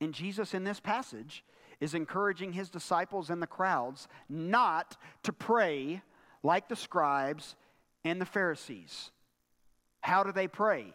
And 0.01 0.13
Jesus, 0.13 0.55
in 0.55 0.65
this 0.65 0.81
passage, 0.81 1.45
is 1.81 1.95
encouraging 1.95 2.53
his 2.53 2.71
disciples 2.71 3.31
and 3.31 3.41
the 3.41 3.47
crowds 3.47 4.09
not 4.29 4.97
to 5.23 5.33
pray 5.33 6.03
like 6.43 6.69
the 6.69 6.77
scribes 6.77 7.57
and 8.05 8.21
the 8.21 8.27
Pharisees. 8.27 9.11
How 10.01 10.23
do 10.23 10.33
they 10.33 10.49
pray? 10.49 10.93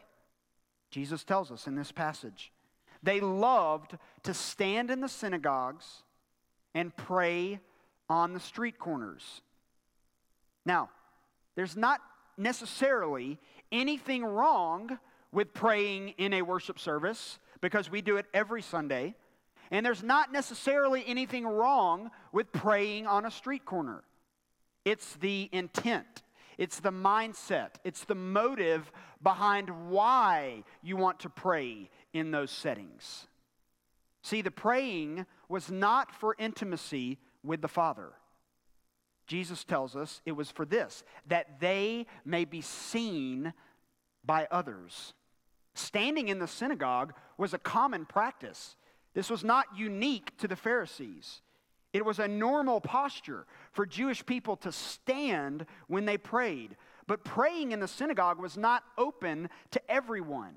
Jesus 0.93 1.23
tells 1.23 1.51
us 1.51 1.65
in 1.65 1.75
this 1.75 1.91
passage. 1.91 2.51
They 3.01 3.19
loved 3.19 3.97
to 4.23 4.33
stand 4.33 4.91
in 4.91 5.01
the 5.01 5.09
synagogues 5.09 6.03
and 6.75 6.95
pray 6.95 7.59
on 8.09 8.33
the 8.33 8.39
street 8.39 8.77
corners. 8.77 9.41
Now, 10.65 10.89
there's 11.55 11.75
not 11.75 11.99
necessarily 12.37 13.39
anything 13.71 14.23
wrong 14.23 14.99
with 15.31 15.53
praying 15.53 16.09
in 16.19 16.31
a 16.33 16.43
worship 16.43 16.77
service 16.77 17.39
because 17.59 17.89
we 17.89 18.01
do 18.01 18.17
it 18.17 18.27
every 18.33 18.61
Sunday. 18.61 19.15
And 19.71 19.83
there's 19.83 20.03
not 20.03 20.31
necessarily 20.31 21.03
anything 21.07 21.47
wrong 21.47 22.11
with 22.31 22.51
praying 22.51 23.07
on 23.07 23.25
a 23.25 23.31
street 23.31 23.65
corner. 23.65 24.03
It's 24.85 25.15
the 25.15 25.49
intent, 25.51 26.22
it's 26.57 26.79
the 26.79 26.91
mindset, 26.91 27.75
it's 27.83 28.05
the 28.05 28.15
motive 28.15 28.91
behind 29.21 29.89
why 29.89 30.63
you 30.81 30.97
want 30.97 31.19
to 31.21 31.29
pray 31.29 31.89
in 32.13 32.31
those 32.31 32.51
settings. 32.51 33.27
See, 34.21 34.41
the 34.41 34.51
praying 34.51 35.25
was 35.49 35.69
not 35.69 36.13
for 36.13 36.35
intimacy 36.39 37.19
with 37.43 37.61
the 37.61 37.67
Father. 37.67 38.13
Jesus 39.27 39.63
tells 39.63 39.95
us 39.95 40.21
it 40.25 40.33
was 40.33 40.51
for 40.51 40.65
this, 40.65 41.03
that 41.27 41.59
they 41.59 42.05
may 42.25 42.45
be 42.45 42.61
seen 42.61 43.53
by 44.25 44.47
others. 44.51 45.13
Standing 45.75 46.29
in 46.29 46.39
the 46.39 46.47
synagogue 46.47 47.13
was 47.37 47.53
a 47.53 47.57
common 47.57 48.05
practice. 48.05 48.75
This 49.13 49.29
was 49.29 49.43
not 49.43 49.65
unique 49.75 50.37
to 50.37 50.47
the 50.47 50.55
Pharisees. 50.55 51.41
It 51.93 52.03
was 52.03 52.17
a 52.17 52.27
normal 52.27 52.81
posture 52.81 53.45
for 53.71 53.85
Jewish 53.85 54.25
people 54.25 54.57
to 54.57 54.71
stand 54.71 55.67
when 55.87 56.05
they 56.05 56.17
prayed. 56.17 56.75
But 57.05 57.23
praying 57.23 57.71
in 57.71 57.79
the 57.79 57.87
synagogue 57.87 58.39
was 58.39 58.57
not 58.57 58.83
open 58.97 59.49
to 59.71 59.91
everyone. 59.91 60.55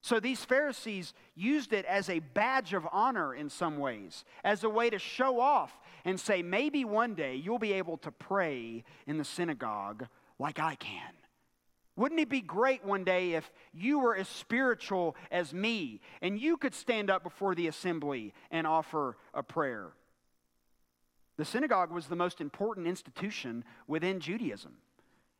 So 0.00 0.20
these 0.20 0.44
Pharisees 0.44 1.14
used 1.34 1.72
it 1.72 1.84
as 1.84 2.08
a 2.08 2.20
badge 2.20 2.72
of 2.72 2.86
honor 2.92 3.34
in 3.34 3.50
some 3.50 3.76
ways, 3.78 4.24
as 4.44 4.62
a 4.62 4.70
way 4.70 4.88
to 4.88 4.98
show 4.98 5.40
off 5.40 5.80
and 6.04 6.18
say, 6.18 6.42
maybe 6.42 6.84
one 6.84 7.14
day 7.14 7.34
you'll 7.34 7.58
be 7.58 7.72
able 7.72 7.96
to 7.98 8.12
pray 8.12 8.84
in 9.06 9.18
the 9.18 9.24
synagogue 9.24 10.06
like 10.38 10.60
I 10.60 10.76
can. 10.76 11.12
Wouldn't 11.96 12.20
it 12.20 12.28
be 12.28 12.40
great 12.40 12.84
one 12.84 13.04
day 13.04 13.32
if 13.32 13.50
you 13.72 13.98
were 13.98 14.14
as 14.14 14.28
spiritual 14.28 15.16
as 15.30 15.52
me 15.52 16.00
and 16.22 16.38
you 16.38 16.56
could 16.56 16.74
stand 16.74 17.10
up 17.10 17.22
before 17.22 17.54
the 17.54 17.66
assembly 17.68 18.32
and 18.50 18.66
offer 18.66 19.16
a 19.34 19.42
prayer? 19.42 19.92
The 21.36 21.44
synagogue 21.44 21.90
was 21.90 22.06
the 22.06 22.16
most 22.16 22.40
important 22.40 22.86
institution 22.86 23.64
within 23.86 24.20
Judaism. 24.20 24.76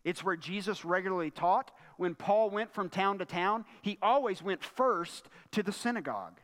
It's 0.05 0.23
where 0.23 0.37
Jesus 0.37 0.85
regularly 0.85 1.31
taught. 1.31 1.73
When 1.97 2.15
Paul 2.15 2.51
went 2.51 2.73
from 2.73 2.89
town 2.89 3.19
to 3.19 3.25
town, 3.25 3.65
he 3.83 3.99
always 4.01 4.43
went 4.43 4.63
first 4.63 5.29
to 5.53 5.63
the 5.63 5.73
synagogue. 5.73 6.39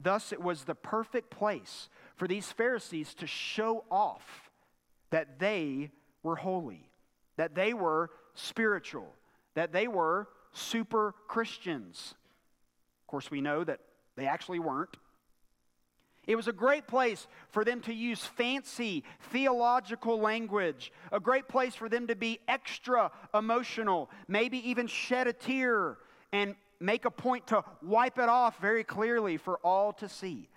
Thus, 0.00 0.32
it 0.32 0.40
was 0.40 0.64
the 0.64 0.74
perfect 0.74 1.30
place 1.30 1.88
for 2.16 2.28
these 2.28 2.52
Pharisees 2.52 3.14
to 3.14 3.26
show 3.26 3.84
off 3.90 4.50
that 5.10 5.38
they 5.38 5.90
were 6.22 6.36
holy, 6.36 6.90
that 7.36 7.54
they 7.54 7.72
were 7.72 8.10
spiritual, 8.34 9.14
that 9.54 9.72
they 9.72 9.88
were 9.88 10.28
super 10.52 11.14
Christians. 11.28 12.14
Of 13.02 13.06
course, 13.06 13.30
we 13.30 13.40
know 13.40 13.64
that 13.64 13.80
they 14.16 14.26
actually 14.26 14.58
weren't. 14.58 14.96
It 16.28 16.36
was 16.36 16.46
a 16.46 16.52
great 16.52 16.86
place 16.86 17.26
for 17.48 17.64
them 17.64 17.80
to 17.80 17.92
use 17.92 18.22
fancy 18.22 19.02
theological 19.32 20.20
language, 20.20 20.92
a 21.10 21.18
great 21.18 21.48
place 21.48 21.74
for 21.74 21.88
them 21.88 22.06
to 22.06 22.14
be 22.14 22.38
extra 22.46 23.10
emotional, 23.32 24.10
maybe 24.28 24.58
even 24.68 24.86
shed 24.86 25.26
a 25.26 25.32
tear 25.32 25.96
and 26.30 26.54
make 26.80 27.06
a 27.06 27.10
point 27.10 27.46
to 27.46 27.64
wipe 27.82 28.18
it 28.18 28.28
off 28.28 28.60
very 28.60 28.84
clearly 28.84 29.38
for 29.38 29.58
all 29.64 29.94
to 29.94 30.08
see. 30.08 30.50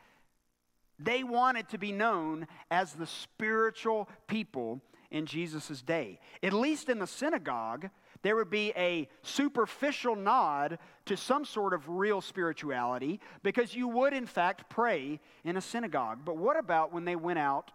They 1.00 1.24
wanted 1.24 1.70
to 1.70 1.78
be 1.78 1.94
known 1.94 2.48
as 2.70 2.92
the 2.92 3.08
spiritual 3.08 4.10
people 4.28 4.82
in 5.10 5.25
Jesus' 5.25 5.82
day. 5.82 6.20
At 6.44 6.51
least 6.51 6.90
in 6.90 7.00
the 7.00 7.08
synagogue, 7.08 7.90
there 8.22 8.36
would 8.36 8.50
be 8.50 8.72
a 8.75 9.08
superficial 9.24 10.16
nod 10.16 10.78
to 11.06 11.18
some 11.18 11.44
sort 11.44 11.74
of 11.74 11.90
real 11.90 12.22
spirituality 12.22 13.20
because 13.42 13.75
you 13.75 13.88
would, 13.88 14.13
in 14.13 14.28
fact, 14.28 14.70
pray 14.70 15.20
in 15.44 15.58
a 15.58 15.62
synagogue. 15.62 16.20
But 16.24 16.38
what 16.38 16.58
about 16.58 16.94
when 16.94 17.06
they 17.06 17.16
went 17.16 17.40
out 17.40 17.72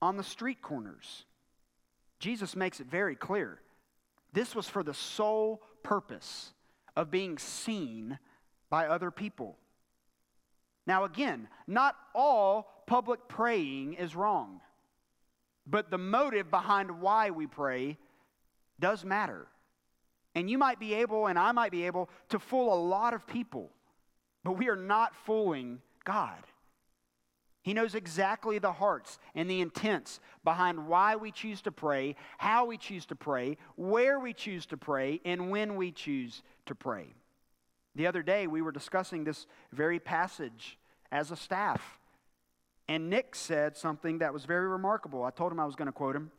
on 0.00 0.16
the 0.16 0.22
street 0.22 0.62
corners? 0.62 1.26
Jesus 2.18 2.56
makes 2.56 2.80
it 2.80 2.86
very 2.86 3.14
clear. 3.14 3.60
This 4.32 4.54
was 4.54 4.68
for 4.68 4.82
the 4.82 4.94
sole 4.94 5.62
purpose 5.82 6.52
of 6.96 7.10
being 7.10 7.36
seen 7.38 8.18
by 8.70 8.86
other 8.86 9.10
people. 9.10 9.58
Now, 10.86 11.04
again, 11.04 11.48
not 11.66 11.96
all 12.14 12.82
public 12.86 13.28
praying 13.28 13.94
is 13.94 14.16
wrong, 14.16 14.60
but 15.66 15.90
the 15.90 15.98
motive 15.98 16.50
behind 16.50 17.00
why 17.00 17.30
we 17.30 17.46
pray 17.46 17.98
does 18.80 19.04
matter. 19.04 19.46
And 20.34 20.50
you 20.50 20.58
might 20.58 20.80
be 20.80 20.94
able, 20.94 21.26
and 21.26 21.38
I 21.38 21.52
might 21.52 21.70
be 21.70 21.86
able, 21.86 22.10
to 22.30 22.38
fool 22.38 22.74
a 22.74 22.80
lot 22.80 23.14
of 23.14 23.26
people, 23.26 23.70
but 24.42 24.58
we 24.58 24.68
are 24.68 24.76
not 24.76 25.14
fooling 25.14 25.80
God. 26.04 26.42
He 27.62 27.72
knows 27.72 27.94
exactly 27.94 28.58
the 28.58 28.72
hearts 28.72 29.18
and 29.34 29.48
the 29.48 29.62
intents 29.62 30.20
behind 30.44 30.86
why 30.86 31.16
we 31.16 31.30
choose 31.30 31.62
to 31.62 31.72
pray, 31.72 32.14
how 32.36 32.66
we 32.66 32.76
choose 32.76 33.06
to 33.06 33.16
pray, 33.16 33.56
where 33.76 34.20
we 34.20 34.34
choose 34.34 34.66
to 34.66 34.76
pray, 34.76 35.20
and 35.24 35.50
when 35.50 35.76
we 35.76 35.90
choose 35.90 36.42
to 36.66 36.74
pray. 36.74 37.14
The 37.94 38.06
other 38.06 38.22
day, 38.22 38.46
we 38.46 38.60
were 38.60 38.72
discussing 38.72 39.24
this 39.24 39.46
very 39.72 39.98
passage 39.98 40.78
as 41.10 41.30
a 41.30 41.36
staff. 41.36 42.00
And 42.86 43.08
Nick 43.08 43.34
said 43.34 43.78
something 43.78 44.18
that 44.18 44.34
was 44.34 44.44
very 44.44 44.68
remarkable. 44.68 45.24
I 45.24 45.30
told 45.30 45.50
him 45.50 45.58
I 45.58 45.64
was 45.64 45.76
going 45.76 45.86
to 45.86 45.92
quote 45.92 46.16
him. 46.16 46.32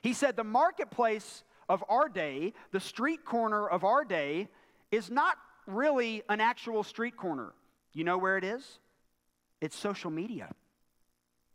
He 0.00 0.14
said, 0.14 0.36
The 0.36 0.44
marketplace 0.44 1.44
of 1.68 1.84
our 1.88 2.08
day, 2.08 2.52
the 2.70 2.80
street 2.80 3.24
corner 3.24 3.68
of 3.68 3.84
our 3.84 4.04
day, 4.04 4.48
is 4.90 5.10
not 5.10 5.36
really 5.66 6.22
an 6.28 6.40
actual 6.40 6.82
street 6.82 7.16
corner. 7.16 7.52
You 7.92 8.04
know 8.04 8.18
where 8.18 8.36
it 8.36 8.44
is? 8.44 8.78
It's 9.60 9.76
social 9.76 10.10
media. 10.10 10.50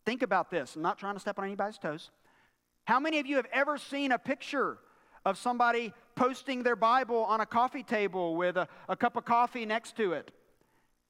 Think 0.05 0.21
about 0.21 0.49
this. 0.49 0.75
I'm 0.75 0.81
not 0.81 0.97
trying 0.97 1.15
to 1.15 1.19
step 1.19 1.37
on 1.37 1.45
anybody's 1.45 1.77
toes. 1.77 2.11
How 2.85 2.99
many 2.99 3.19
of 3.19 3.25
you 3.25 3.35
have 3.35 3.47
ever 3.51 3.77
seen 3.77 4.13
a 4.13 4.17
picture 4.17 4.77
of 5.25 5.37
somebody 5.37 5.93
posting 6.15 6.63
their 6.63 6.77
Bible 6.77 7.25
on 7.25 7.41
a 7.41 7.45
coffee 7.45 7.83
table 7.83 8.37
with 8.37 8.55
a, 8.55 8.67
a 8.87 8.95
cup 8.95 9.17
of 9.17 9.25
coffee 9.25 9.65
next 9.65 9.97
to 9.97 10.13
it? 10.13 10.31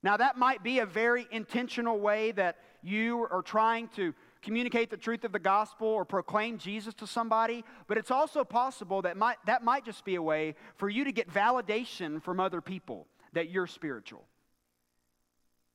Now, 0.02 0.18
that 0.18 0.38
might 0.38 0.64
be 0.64 0.80
a 0.80 0.86
very 0.86 1.28
intentional 1.32 2.00
way 2.00 2.32
that 2.32 2.58
you 2.82 3.28
are 3.30 3.42
trying 3.42 3.90
to 3.90 4.14
communicate 4.42 4.90
the 4.90 4.98
truth 4.98 5.24
of 5.24 5.32
the 5.32 5.40
gospel 5.40 5.88
or 5.88 6.06
proclaim 6.06 6.58
Jesus 6.58 6.94
to 6.96 7.08
somebody, 7.08 7.64
but 7.88 7.98
it's 7.98 8.12
also 8.12 8.44
possible 8.44 9.02
that 9.04 9.18
might, 9.18 9.38
that 9.46 9.64
might 9.64 9.86
just 9.86 10.06
be 10.06 10.16
a 10.16 10.22
way 10.22 10.56
for 10.76 10.90
you 10.90 11.04
to 11.04 11.12
get 11.12 11.32
validation 11.32 12.22
from 12.22 12.40
other 12.40 12.62
people 12.62 13.08
that 13.34 13.50
you're 13.50 13.68
spiritual. 13.68 14.26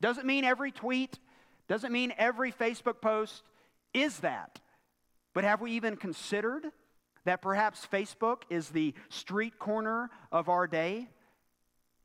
Doesn't 0.01 0.27
mean 0.27 0.45
every 0.45 0.73
tweet, 0.73 1.19
doesn't 1.69 1.93
mean 1.93 2.13
every 2.19 2.53
Facebook 2.53 3.01
post 3.01 3.43
is 3.95 4.19
that. 4.21 4.61
But 5.35 5.45
have 5.45 5.61
we 5.61 5.73
even 5.73 5.97
considered 5.97 6.67
that 7.25 7.41
perhaps 7.41 7.87
Facebook 7.91 8.43
is 8.51 8.71
the 8.71 8.95
street 9.09 9.59
corner 9.59 10.11
of 10.31 10.49
our 10.49 10.67
day? 10.67 11.09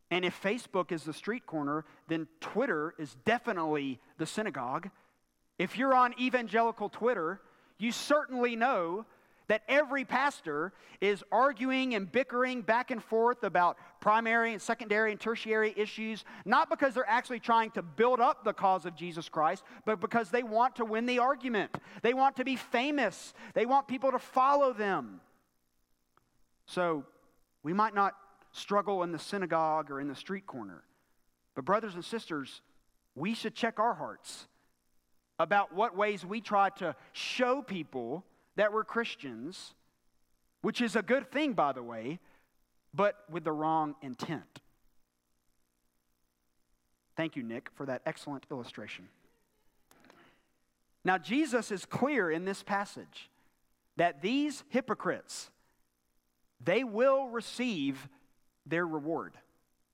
And 0.09 0.23
if 0.23 0.41
Facebook 0.41 0.91
is 0.91 1.03
the 1.03 1.13
street 1.13 1.45
corner, 1.45 1.85
then 2.07 2.27
Twitter 2.39 2.93
is 2.97 3.15
definitely 3.25 3.99
the 4.17 4.25
synagogue. 4.25 4.89
If 5.57 5.77
you're 5.77 5.93
on 5.93 6.13
evangelical 6.19 6.89
Twitter, 6.89 7.41
you 7.77 7.91
certainly 7.91 8.55
know 8.55 9.05
that 9.47 9.63
every 9.67 10.03
pastor 10.03 10.73
is 10.99 11.23
arguing 11.31 11.95
and 11.95 12.11
bickering 12.11 12.61
back 12.61 12.91
and 12.91 13.01
forth 13.01 13.43
about 13.43 13.77
primary 14.01 14.51
and 14.51 14.61
secondary 14.61 15.11
and 15.11 15.19
tertiary 15.19 15.73
issues, 15.77 16.25
not 16.45 16.69
because 16.69 16.93
they're 16.93 17.09
actually 17.09 17.39
trying 17.39 17.71
to 17.71 17.81
build 17.81 18.19
up 18.19 18.43
the 18.43 18.53
cause 18.53 18.85
of 18.85 18.95
Jesus 18.95 19.29
Christ, 19.29 19.63
but 19.85 20.01
because 20.01 20.29
they 20.29 20.43
want 20.43 20.75
to 20.75 20.85
win 20.85 21.05
the 21.05 21.19
argument. 21.19 21.71
They 22.01 22.13
want 22.13 22.35
to 22.37 22.43
be 22.43 22.55
famous, 22.55 23.33
they 23.53 23.65
want 23.65 23.87
people 23.87 24.11
to 24.11 24.19
follow 24.19 24.73
them. 24.73 25.21
So 26.65 27.05
we 27.63 27.71
might 27.71 27.95
not 27.95 28.15
struggle 28.51 29.03
in 29.03 29.11
the 29.11 29.19
synagogue 29.19 29.89
or 29.91 30.01
in 30.01 30.07
the 30.07 30.15
street 30.15 30.45
corner, 30.45 30.83
but, 31.55 31.65
brothers 31.65 31.95
and 31.95 32.03
sisters, 32.03 32.61
we 33.15 33.33
should 33.33 33.55
check 33.55 33.79
our 33.79 33.93
hearts 33.93 34.47
about 35.39 35.73
what 35.73 35.95
ways 35.95 36.25
we 36.25 36.41
try 36.41 36.69
to 36.69 36.95
show 37.13 37.61
people 37.61 38.23
that 38.55 38.73
we're 38.73 38.83
Christians, 38.83 39.73
which 40.61 40.81
is 40.81 40.95
a 40.95 41.01
good 41.01 41.31
thing, 41.31 41.53
by 41.53 41.73
the 41.73 41.83
way, 41.83 42.19
but 42.93 43.23
with 43.29 43.43
the 43.43 43.51
wrong 43.51 43.95
intent. 44.01 44.61
Thank 47.15 47.35
you, 47.35 47.43
Nick, 47.43 47.69
for 47.75 47.85
that 47.85 48.01
excellent 48.05 48.45
illustration. 48.51 49.07
Now, 51.03 51.17
Jesus 51.17 51.71
is 51.71 51.85
clear 51.85 52.29
in 52.29 52.45
this 52.45 52.63
passage 52.63 53.29
that 53.95 54.21
these 54.21 54.63
hypocrites, 54.69 55.49
they 56.63 56.83
will 56.83 57.27
receive 57.29 58.07
their 58.65 58.85
reward. 58.85 59.33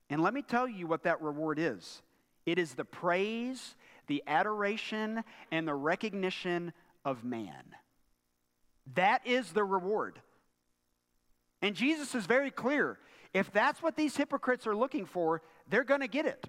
And 0.09 0.21
let 0.21 0.33
me 0.33 0.41
tell 0.41 0.67
you 0.67 0.87
what 0.87 1.03
that 1.03 1.21
reward 1.21 1.59
is 1.59 2.01
it 2.45 2.59
is 2.59 2.73
the 2.73 2.85
praise, 2.85 3.75
the 4.07 4.23
adoration, 4.27 5.23
and 5.51 5.67
the 5.67 5.73
recognition 5.73 6.73
of 7.05 7.23
man. 7.23 7.63
That 8.95 9.25
is 9.25 9.51
the 9.51 9.63
reward. 9.63 10.19
And 11.61 11.75
Jesus 11.75 12.13
is 12.13 12.25
very 12.25 12.51
clear. 12.51 12.99
If 13.33 13.51
that's 13.51 13.81
what 13.81 13.95
these 13.95 14.15
hypocrites 14.15 14.67
are 14.67 14.75
looking 14.75 15.05
for, 15.05 15.41
they're 15.69 15.83
going 15.83 16.01
to 16.01 16.07
get 16.07 16.25
it. 16.25 16.47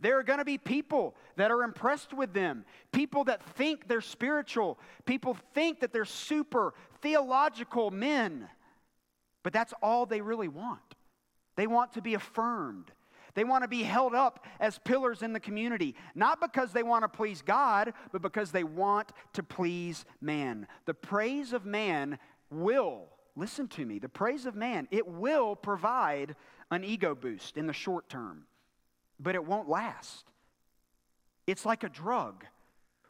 There 0.00 0.18
are 0.18 0.22
going 0.22 0.38
to 0.38 0.44
be 0.44 0.58
people 0.58 1.14
that 1.36 1.50
are 1.50 1.62
impressed 1.62 2.14
with 2.14 2.32
them, 2.32 2.64
people 2.90 3.24
that 3.24 3.42
think 3.56 3.86
they're 3.86 4.00
spiritual, 4.00 4.78
people 5.04 5.36
think 5.54 5.80
that 5.80 5.92
they're 5.92 6.04
super 6.04 6.74
theological 7.02 7.90
men. 7.90 8.48
But 9.42 9.52
that's 9.52 9.74
all 9.82 10.06
they 10.06 10.20
really 10.20 10.48
want. 10.48 10.80
They 11.56 11.66
want 11.66 11.94
to 11.94 12.02
be 12.02 12.14
affirmed. 12.14 12.90
They 13.34 13.44
want 13.44 13.62
to 13.64 13.68
be 13.68 13.82
held 13.82 14.14
up 14.14 14.46
as 14.58 14.78
pillars 14.78 15.22
in 15.22 15.32
the 15.32 15.40
community, 15.40 15.94
not 16.14 16.40
because 16.40 16.72
they 16.72 16.82
want 16.82 17.04
to 17.04 17.08
please 17.08 17.42
God, 17.42 17.92
but 18.12 18.22
because 18.22 18.52
they 18.52 18.64
want 18.64 19.12
to 19.34 19.42
please 19.42 20.04
man. 20.20 20.66
The 20.86 20.94
praise 20.94 21.52
of 21.52 21.64
man 21.64 22.18
will, 22.50 23.08
listen 23.36 23.68
to 23.68 23.84
me, 23.84 23.98
the 23.98 24.08
praise 24.08 24.46
of 24.46 24.54
man, 24.54 24.88
it 24.90 25.06
will 25.06 25.54
provide 25.56 26.34
an 26.70 26.84
ego 26.84 27.14
boost 27.14 27.56
in 27.56 27.66
the 27.66 27.72
short 27.72 28.08
term, 28.08 28.44
but 29.18 29.34
it 29.34 29.44
won't 29.44 29.68
last. 29.68 30.26
It's 31.46 31.66
like 31.66 31.84
a 31.84 31.88
drug. 31.88 32.44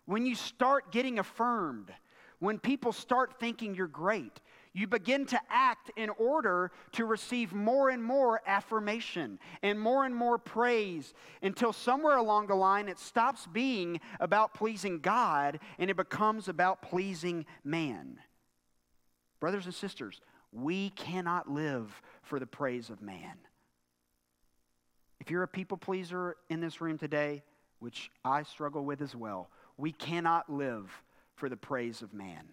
When 0.06 0.26
you 0.26 0.35
start 0.35 0.92
getting 0.92 1.18
affirmed, 1.18 1.92
when 2.38 2.59
people 2.59 2.92
start 2.92 3.38
thinking 3.38 3.74
you're 3.74 3.87
great, 3.87 4.40
you 4.72 4.87
begin 4.87 5.26
to 5.26 5.40
act 5.48 5.90
in 5.96 6.11
order 6.11 6.70
to 6.92 7.04
receive 7.04 7.52
more 7.52 7.90
and 7.90 8.02
more 8.02 8.40
affirmation 8.46 9.38
and 9.62 9.80
more 9.80 10.04
and 10.04 10.14
more 10.14 10.38
praise 10.38 11.12
until 11.42 11.72
somewhere 11.72 12.16
along 12.16 12.46
the 12.46 12.54
line 12.54 12.88
it 12.88 12.98
stops 12.98 13.46
being 13.52 14.00
about 14.20 14.54
pleasing 14.54 15.00
God 15.00 15.59
and 15.78 15.90
it 15.90 15.96
becomes 15.96 16.48
about 16.48 16.83
pleasing 16.83 17.46
man. 17.64 18.18
Brothers 19.40 19.64
and 19.64 19.74
sisters, 19.74 20.20
we 20.52 20.90
cannot 20.90 21.50
live 21.50 22.00
for 22.22 22.38
the 22.38 22.46
praise 22.46 22.90
of 22.90 23.02
man. 23.02 23.38
If 25.18 25.30
you're 25.30 25.42
a 25.42 25.48
people 25.48 25.76
pleaser 25.76 26.37
in 26.48 26.61
this 26.61 26.80
room 26.80 26.96
today, 26.96 27.42
which 27.80 28.11
I 28.24 28.44
struggle 28.44 28.85
with 28.85 29.00
as 29.00 29.16
well, 29.16 29.50
we 29.76 29.92
cannot 29.92 30.50
live 30.50 30.90
for 31.35 31.48
the 31.48 31.56
praise 31.56 32.02
of 32.02 32.14
man. 32.14 32.44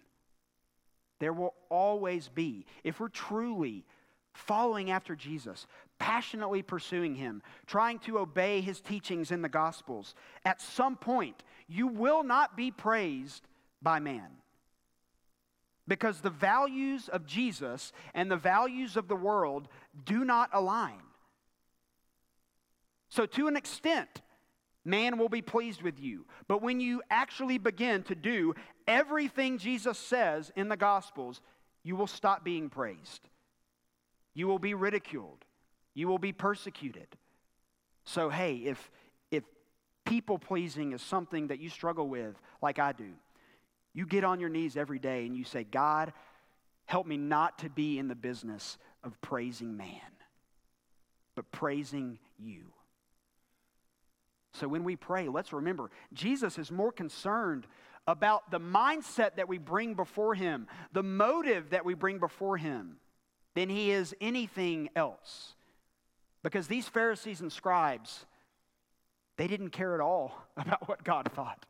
There 1.18 1.32
will 1.32 1.54
always 1.68 2.28
be, 2.28 2.66
if 2.84 3.00
we're 3.00 3.08
truly 3.08 3.84
following 4.32 4.90
after 4.90 5.16
Jesus, 5.16 5.66
passionately 5.98 6.62
pursuing 6.62 7.14
Him, 7.14 7.42
trying 7.66 7.98
to 8.00 8.18
obey 8.18 8.60
His 8.60 8.80
teachings 8.80 9.30
in 9.30 9.42
the 9.42 9.48
Gospels, 9.48 10.14
at 10.44 10.60
some 10.60 10.96
point, 10.96 11.42
you 11.66 11.88
will 11.88 12.22
not 12.22 12.56
be 12.56 12.70
praised 12.70 13.46
by 13.82 13.98
man. 13.98 14.28
Because 15.86 16.20
the 16.20 16.30
values 16.30 17.08
of 17.08 17.26
Jesus 17.26 17.92
and 18.14 18.30
the 18.30 18.36
values 18.36 18.96
of 18.96 19.08
the 19.08 19.16
world 19.16 19.68
do 20.04 20.24
not 20.24 20.50
align. 20.52 21.00
So, 23.08 23.24
to 23.26 23.48
an 23.48 23.56
extent, 23.56 24.20
man 24.88 25.18
will 25.18 25.28
be 25.28 25.42
pleased 25.42 25.82
with 25.82 26.00
you. 26.00 26.26
But 26.48 26.62
when 26.62 26.80
you 26.80 27.02
actually 27.10 27.58
begin 27.58 28.02
to 28.04 28.14
do 28.14 28.54
everything 28.86 29.58
Jesus 29.58 29.98
says 29.98 30.50
in 30.56 30.68
the 30.68 30.76
Gospels, 30.76 31.40
you 31.84 31.94
will 31.94 32.06
stop 32.06 32.44
being 32.44 32.70
praised. 32.70 33.28
You 34.34 34.46
will 34.46 34.58
be 34.58 34.74
ridiculed. 34.74 35.44
You 35.94 36.08
will 36.08 36.18
be 36.18 36.32
persecuted. 36.32 37.08
So, 38.04 38.30
hey, 38.30 38.56
if, 38.56 38.90
if 39.30 39.44
people 40.04 40.38
pleasing 40.38 40.92
is 40.92 41.02
something 41.02 41.48
that 41.48 41.60
you 41.60 41.68
struggle 41.68 42.08
with, 42.08 42.34
like 42.62 42.78
I 42.78 42.92
do, 42.92 43.10
you 43.94 44.06
get 44.06 44.24
on 44.24 44.40
your 44.40 44.48
knees 44.48 44.76
every 44.76 44.98
day 44.98 45.26
and 45.26 45.36
you 45.36 45.44
say, 45.44 45.64
God, 45.64 46.12
help 46.86 47.06
me 47.06 47.16
not 47.16 47.58
to 47.58 47.68
be 47.68 47.98
in 47.98 48.08
the 48.08 48.14
business 48.14 48.78
of 49.04 49.20
praising 49.20 49.76
man, 49.76 50.12
but 51.34 51.50
praising 51.52 52.18
you. 52.38 52.64
So 54.58 54.68
when 54.68 54.84
we 54.84 54.96
pray, 54.96 55.28
let's 55.28 55.52
remember 55.52 55.90
Jesus 56.12 56.58
is 56.58 56.70
more 56.70 56.92
concerned 56.92 57.66
about 58.06 58.50
the 58.50 58.60
mindset 58.60 59.36
that 59.36 59.48
we 59.48 59.58
bring 59.58 59.94
before 59.94 60.34
him, 60.34 60.66
the 60.92 61.02
motive 61.02 61.70
that 61.70 61.84
we 61.84 61.94
bring 61.94 62.18
before 62.18 62.56
him, 62.56 62.96
than 63.54 63.68
he 63.68 63.90
is 63.90 64.14
anything 64.20 64.88
else. 64.96 65.54
Because 66.42 66.68
these 66.68 66.88
Pharisees 66.88 67.40
and 67.40 67.52
scribes, 67.52 68.24
they 69.36 69.46
didn't 69.46 69.70
care 69.70 69.94
at 69.94 70.00
all 70.00 70.32
about 70.56 70.88
what 70.88 71.04
God 71.04 71.30
thought. 71.34 71.66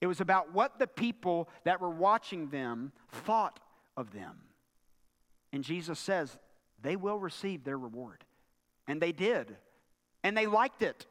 It 0.00 0.06
was 0.06 0.20
about 0.20 0.54
what 0.54 0.78
the 0.78 0.86
people 0.86 1.48
that 1.64 1.80
were 1.80 1.90
watching 1.90 2.50
them 2.50 2.92
thought 3.10 3.58
of 3.96 4.12
them. 4.12 4.36
And 5.52 5.64
Jesus 5.64 5.98
says, 5.98 6.38
they 6.80 6.94
will 6.94 7.18
receive 7.18 7.64
their 7.64 7.78
reward. 7.78 8.24
And 8.86 9.00
they 9.00 9.12
did. 9.12 9.56
And 10.22 10.36
they 10.36 10.46
liked 10.46 10.82
it. 10.82 11.06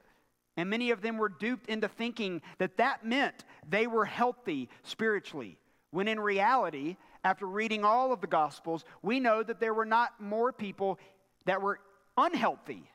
And 0.58 0.70
many 0.70 0.90
of 0.90 1.02
them 1.02 1.18
were 1.18 1.30
duped 1.30 1.70
into 1.70 1.88
thinking 1.88 2.42
that 2.58 2.78
that 2.78 3.06
meant 3.06 3.46
they 3.70 3.86
were 3.86 4.06
healthy 4.06 4.70
spiritually. 4.84 5.58
When 5.92 6.08
in 6.08 6.20
reality, 6.20 6.98
after 7.24 7.46
reading 7.46 7.86
all 7.86 8.12
of 8.12 8.22
the 8.22 8.28
Gospels, 8.28 8.84
we 9.04 9.20
know 9.20 9.44
that 9.44 9.60
there 9.60 9.74
were 9.74 9.86
not 9.86 10.20
more 10.20 10.52
people 10.52 11.00
that 11.46 11.62
were 11.62 11.80
unhealthy 12.18 12.90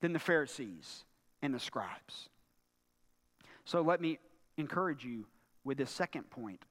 than 0.00 0.12
the 0.12 0.18
Pharisees 0.20 1.04
and 1.42 1.52
the 1.52 1.58
scribes. 1.58 2.28
So 3.64 3.82
let 3.82 4.00
me 4.00 4.18
encourage 4.56 5.04
you 5.04 5.26
with 5.64 5.78
this 5.78 5.90
second 5.90 6.30
point 6.30 6.64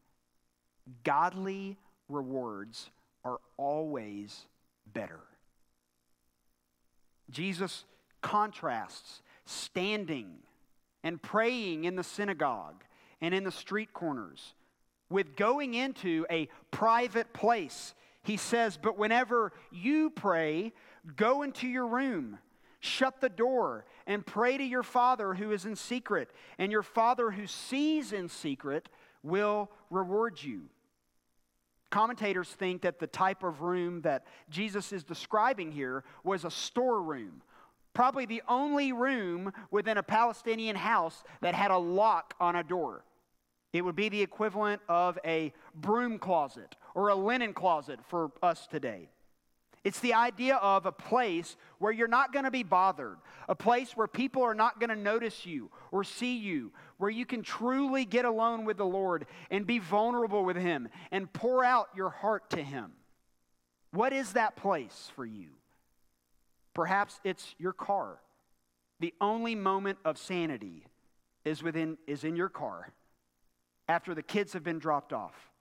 godly 1.03 1.77
rewards 2.09 2.89
are 3.23 3.39
always 3.57 4.45
better. 4.91 5.19
Jesus 7.29 7.85
contrasts 8.21 9.21
standing 9.45 10.37
and 11.03 11.21
praying 11.21 11.85
in 11.85 11.95
the 11.95 12.03
synagogue 12.03 12.83
and 13.21 13.33
in 13.33 13.43
the 13.43 13.51
street 13.51 13.93
corners 13.93 14.53
with 15.09 15.35
going 15.35 15.73
into 15.73 16.25
a 16.29 16.47
private 16.71 17.33
place. 17.33 17.93
He 18.23 18.37
says, 18.37 18.79
But 18.81 18.97
whenever 18.97 19.51
you 19.71 20.09
pray, 20.09 20.73
go 21.15 21.41
into 21.41 21.67
your 21.67 21.87
room, 21.87 22.39
shut 22.79 23.19
the 23.19 23.29
door, 23.29 23.85
and 24.07 24.25
pray 24.25 24.57
to 24.57 24.63
your 24.63 24.83
Father 24.83 25.33
who 25.33 25.51
is 25.51 25.65
in 25.65 25.75
secret, 25.75 26.29
and 26.57 26.71
your 26.71 26.83
Father 26.83 27.31
who 27.31 27.47
sees 27.47 28.13
in 28.13 28.29
secret 28.29 28.89
will 29.23 29.69
reward 29.89 30.41
you. 30.41 30.63
Commentators 31.89 32.49
think 32.49 32.83
that 32.83 32.99
the 32.99 33.07
type 33.07 33.43
of 33.43 33.61
room 33.61 34.01
that 34.01 34.25
Jesus 34.49 34.93
is 34.93 35.03
describing 35.03 35.73
here 35.73 36.05
was 36.23 36.45
a 36.45 36.51
storeroom. 36.51 37.41
Probably 37.93 38.25
the 38.25 38.41
only 38.47 38.93
room 38.93 39.51
within 39.69 39.97
a 39.97 40.03
Palestinian 40.03 40.75
house 40.75 41.23
that 41.41 41.55
had 41.55 41.71
a 41.71 41.77
lock 41.77 42.35
on 42.39 42.55
a 42.55 42.63
door. 42.63 43.03
It 43.73 43.83
would 43.83 43.95
be 43.95 44.09
the 44.09 44.21
equivalent 44.21 44.81
of 44.89 45.17
a 45.25 45.53
broom 45.75 46.19
closet 46.19 46.75
or 46.93 47.09
a 47.09 47.15
linen 47.15 47.53
closet 47.53 47.99
for 48.07 48.31
us 48.41 48.67
today. 48.67 49.09
It's 49.83 49.99
the 49.99 50.13
idea 50.13 50.57
of 50.57 50.85
a 50.85 50.91
place 50.91 51.55
where 51.79 51.91
you're 51.91 52.07
not 52.07 52.31
going 52.31 52.45
to 52.45 52.51
be 52.51 52.63
bothered, 52.63 53.17
a 53.49 53.55
place 53.55 53.97
where 53.97 54.07
people 54.07 54.43
are 54.43 54.53
not 54.53 54.79
going 54.79 54.91
to 54.91 54.95
notice 54.95 55.45
you 55.45 55.71
or 55.91 56.03
see 56.03 56.37
you, 56.37 56.71
where 56.97 57.09
you 57.09 57.25
can 57.25 57.41
truly 57.41 58.05
get 58.05 58.25
alone 58.25 58.63
with 58.63 58.77
the 58.77 58.85
Lord 58.85 59.25
and 59.49 59.65
be 59.65 59.79
vulnerable 59.79 60.45
with 60.45 60.57
Him 60.57 60.87
and 61.11 61.31
pour 61.33 61.63
out 61.63 61.89
your 61.95 62.09
heart 62.09 62.51
to 62.51 62.61
Him. 62.61 62.91
What 63.91 64.13
is 64.13 64.33
that 64.33 64.55
place 64.55 65.11
for 65.15 65.25
you? 65.25 65.47
Perhaps 66.73 67.19
it's 67.23 67.55
your 67.57 67.73
car. 67.73 68.19
The 68.99 69.13
only 69.19 69.55
moment 69.55 69.97
of 70.05 70.17
sanity 70.17 70.85
is 71.43 71.63
within 71.63 71.97
is 72.07 72.23
in 72.23 72.35
your 72.35 72.49
car 72.49 72.93
after 73.87 74.13
the 74.13 74.23
kids 74.23 74.53
have 74.53 74.63
been 74.63 74.79
dropped 74.79 75.11
off, 75.11 75.51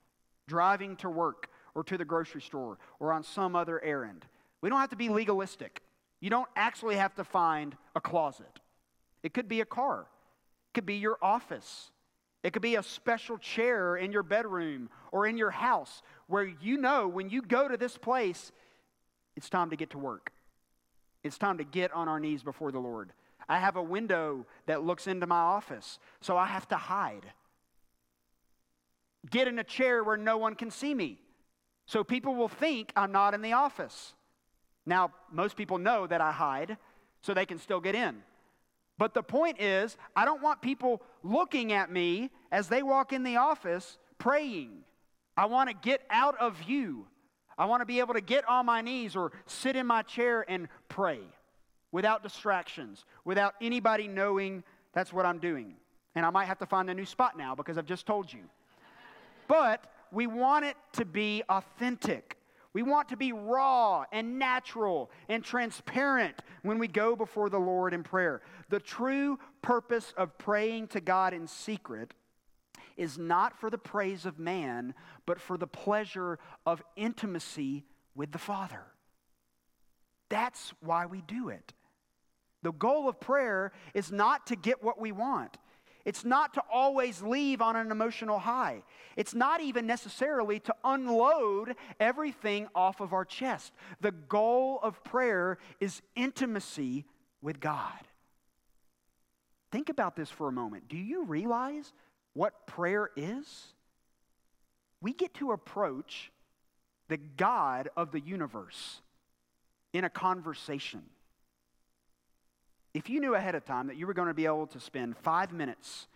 driving 0.47 0.95
to 0.97 1.09
work 1.09 1.49
or 1.75 1.83
to 1.83 1.97
the 1.97 2.05
grocery 2.05 2.41
store 2.41 2.77
or 2.99 3.11
on 3.11 3.23
some 3.23 3.55
other 3.55 3.83
errand. 3.83 4.25
We 4.61 4.69
don't 4.69 4.79
have 4.79 4.91
to 4.91 4.95
be 4.95 5.09
legalistic. 5.09 5.81
You 6.19 6.29
don't 6.29 6.47
actually 6.55 6.95
have 6.95 7.15
to 7.15 7.23
find 7.23 7.75
a 7.95 7.99
closet. 7.99 8.59
It 9.23 9.33
could 9.33 9.47
be 9.47 9.61
a 9.61 9.65
car, 9.65 10.01
it 10.01 10.73
could 10.73 10.85
be 10.85 10.95
your 10.95 11.17
office, 11.21 11.91
it 12.43 12.53
could 12.53 12.61
be 12.61 12.75
a 12.75 12.83
special 12.83 13.37
chair 13.37 13.95
in 13.95 14.11
your 14.11 14.23
bedroom 14.23 14.89
or 15.11 15.27
in 15.27 15.37
your 15.37 15.51
house 15.51 16.01
where 16.27 16.43
you 16.43 16.77
know 16.77 17.07
when 17.07 17.29
you 17.29 17.41
go 17.41 17.67
to 17.67 17.77
this 17.77 17.97
place, 17.97 18.51
it's 19.35 19.49
time 19.49 19.69
to 19.69 19.75
get 19.75 19.91
to 19.91 19.97
work. 19.97 20.31
It's 21.23 21.37
time 21.37 21.57
to 21.59 21.63
get 21.63 21.91
on 21.93 22.07
our 22.07 22.19
knees 22.19 22.43
before 22.43 22.71
the 22.71 22.79
Lord. 22.79 23.13
I 23.47 23.59
have 23.59 23.75
a 23.75 23.83
window 23.83 24.45
that 24.65 24.83
looks 24.83 25.07
into 25.07 25.27
my 25.27 25.39
office, 25.39 25.99
so 26.19 26.37
I 26.37 26.45
have 26.45 26.67
to 26.69 26.77
hide. 26.77 27.25
Get 29.29 29.47
in 29.47 29.59
a 29.59 29.63
chair 29.63 30.03
where 30.03 30.17
no 30.17 30.37
one 30.37 30.55
can 30.55 30.71
see 30.71 30.93
me. 30.93 31.19
So 31.85 32.03
people 32.03 32.35
will 32.35 32.47
think 32.47 32.91
I'm 32.95 33.11
not 33.11 33.33
in 33.33 33.41
the 33.41 33.53
office. 33.53 34.13
Now, 34.85 35.11
most 35.31 35.57
people 35.57 35.77
know 35.77 36.07
that 36.07 36.21
I 36.21 36.31
hide, 36.31 36.77
so 37.21 37.33
they 37.33 37.45
can 37.45 37.59
still 37.59 37.79
get 37.79 37.93
in. 37.93 38.23
But 38.97 39.13
the 39.13 39.23
point 39.23 39.59
is, 39.59 39.97
I 40.15 40.25
don't 40.25 40.41
want 40.41 40.61
people 40.61 41.01
looking 41.23 41.71
at 41.71 41.91
me 41.91 42.29
as 42.51 42.67
they 42.67 42.83
walk 42.83 43.13
in 43.13 43.23
the 43.23 43.37
office 43.37 43.97
praying. 44.17 44.83
I 45.35 45.45
want 45.45 45.69
to 45.69 45.75
get 45.75 46.01
out 46.09 46.39
of 46.39 46.57
view. 46.57 47.07
I 47.57 47.65
want 47.65 47.81
to 47.81 47.85
be 47.85 47.99
able 47.99 48.13
to 48.13 48.21
get 48.21 48.47
on 48.47 48.65
my 48.65 48.81
knees 48.81 49.15
or 49.15 49.31
sit 49.45 49.75
in 49.75 49.85
my 49.85 50.01
chair 50.01 50.45
and 50.47 50.67
pray 50.89 51.19
without 51.91 52.23
distractions, 52.23 53.05
without 53.25 53.55
anybody 53.61 54.07
knowing 54.07 54.63
that's 54.93 55.13
what 55.13 55.25
I'm 55.25 55.39
doing. 55.39 55.75
And 56.15 56.25
I 56.25 56.29
might 56.29 56.45
have 56.45 56.59
to 56.59 56.65
find 56.65 56.89
a 56.89 56.93
new 56.93 57.05
spot 57.05 57.37
now 57.37 57.55
because 57.55 57.77
I've 57.77 57.85
just 57.85 58.05
told 58.05 58.31
you. 58.31 58.41
But 59.47 59.91
we 60.11 60.27
want 60.27 60.65
it 60.65 60.75
to 60.93 61.05
be 61.05 61.43
authentic. 61.49 62.37
We 62.73 62.83
want 62.83 63.09
to 63.09 63.17
be 63.17 63.33
raw 63.33 64.05
and 64.11 64.39
natural 64.39 65.11
and 65.27 65.43
transparent 65.43 66.35
when 66.63 66.79
we 66.79 66.87
go 66.87 67.15
before 67.15 67.49
the 67.49 67.59
Lord 67.59 67.93
in 67.93 68.03
prayer. 68.03 68.41
The 68.69 68.79
true 68.79 69.39
purpose 69.61 70.13
of 70.17 70.37
praying 70.37 70.87
to 70.89 71.01
God 71.01 71.33
in 71.33 71.47
secret 71.47 72.13
is 72.97 73.17
not 73.17 73.59
for 73.59 73.69
the 73.69 73.77
praise 73.77 74.25
of 74.25 74.39
man, 74.39 74.93
but 75.25 75.39
for 75.39 75.57
the 75.57 75.67
pleasure 75.67 76.39
of 76.65 76.81
intimacy 76.95 77.85
with 78.15 78.31
the 78.31 78.37
Father. 78.37 78.83
That's 80.29 80.73
why 80.79 81.05
we 81.05 81.21
do 81.21 81.49
it. 81.49 81.73
The 82.63 82.71
goal 82.71 83.09
of 83.09 83.19
prayer 83.19 83.71
is 83.93 84.11
not 84.11 84.47
to 84.47 84.55
get 84.55 84.83
what 84.83 84.99
we 84.99 85.11
want. 85.11 85.57
It's 86.05 86.25
not 86.25 86.53
to 86.55 86.63
always 86.71 87.21
leave 87.21 87.61
on 87.61 87.75
an 87.75 87.91
emotional 87.91 88.39
high. 88.39 88.83
It's 89.15 89.35
not 89.35 89.61
even 89.61 89.85
necessarily 89.85 90.59
to 90.61 90.75
unload 90.83 91.75
everything 91.99 92.67
off 92.73 93.01
of 93.01 93.13
our 93.13 93.25
chest. 93.25 93.73
The 93.99 94.11
goal 94.11 94.79
of 94.81 95.03
prayer 95.03 95.57
is 95.79 96.01
intimacy 96.15 97.05
with 97.41 97.59
God. 97.59 97.99
Think 99.71 99.89
about 99.89 100.15
this 100.15 100.29
for 100.29 100.47
a 100.47 100.51
moment. 100.51 100.87
Do 100.87 100.97
you 100.97 101.23
realize 101.23 101.93
what 102.33 102.65
prayer 102.65 103.09
is? 103.15 103.73
We 105.01 105.13
get 105.13 105.33
to 105.35 105.51
approach 105.51 106.31
the 107.07 107.17
God 107.17 107.89
of 107.97 108.11
the 108.11 108.19
universe 108.19 109.01
in 109.93 110.05
a 110.05 110.09
conversation. 110.09 111.03
If 112.93 113.09
you 113.09 113.19
knew 113.19 113.35
ahead 113.35 113.55
of 113.55 113.65
time 113.65 113.87
that 113.87 113.97
you 113.97 114.07
were 114.07 114.13
going 114.13 114.27
to 114.27 114.33
be 114.33 114.45
able 114.45 114.67
to 114.67 114.79
spend 114.79 115.17
five 115.17 115.51
minutes 115.51 116.07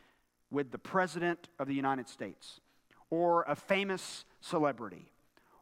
with 0.51 0.71
the 0.71 0.77
President 0.77 1.49
of 1.59 1.67
the 1.67 1.73
United 1.73 2.07
States, 2.07 2.61
or 3.09 3.43
a 3.47 3.55
famous 3.55 4.25
celebrity, 4.39 5.11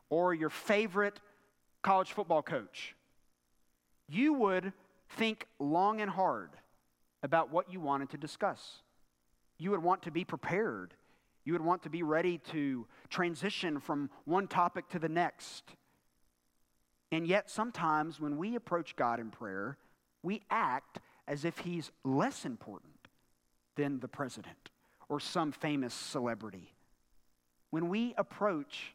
or 0.10 0.34
your 0.34 0.50
favorite 0.50 1.20
college 1.82 2.12
football 2.12 2.44
coach, 2.44 2.96
you 4.08 4.34
would 4.34 4.74
think 5.10 5.48
long 5.60 6.02
and 6.02 6.12
hard 6.12 6.52
about 7.24 7.52
what 7.52 7.72
you 7.72 7.80
wanted 7.80 8.10
to 8.10 8.18
discuss. 8.18 8.83
You 9.58 9.72
would 9.72 9.84
want 9.84 10.04
to 10.04 10.12
be 10.12 10.24
prepared. 10.24 10.94
You 11.46 11.54
would 11.54 11.62
want 11.62 11.84
to 11.84 11.90
be 11.90 12.04
ready 12.04 12.38
to 12.52 12.88
transition 13.10 13.80
from 13.80 14.10
one 14.26 14.48
topic 14.48 14.90
to 14.90 15.00
the 15.00 15.10
next. 15.10 15.64
And 17.12 17.28
yet, 17.28 17.50
sometimes 17.50 18.20
when 18.20 18.38
we 18.38 18.56
approach 18.56 18.96
God 18.96 19.20
in 19.20 19.30
prayer, 19.30 19.78
we 20.24 20.42
act 20.50 21.00
as 21.28 21.46
if 21.46 21.60
he's 21.60 21.92
less 22.04 22.46
important 22.46 23.08
than 23.76 24.00
the 24.00 24.08
president 24.08 24.72
or 25.10 25.20
some 25.20 25.52
famous 25.52 25.94
celebrity. 25.94 26.74
When 27.70 27.90
we 27.90 28.14
approach 28.18 28.94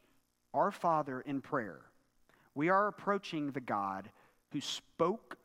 our 0.55 0.71
Father 0.71 1.21
in 1.21 1.40
prayer, 1.40 1.81
we 2.55 2.68
are 2.68 2.88
approaching 2.88 3.53
the 3.53 3.61
God 3.61 4.11
who 4.53 4.61
spoke 4.61 5.37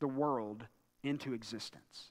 the 0.00 0.08
world 0.08 0.66
into 1.02 1.32
existence 1.32 2.10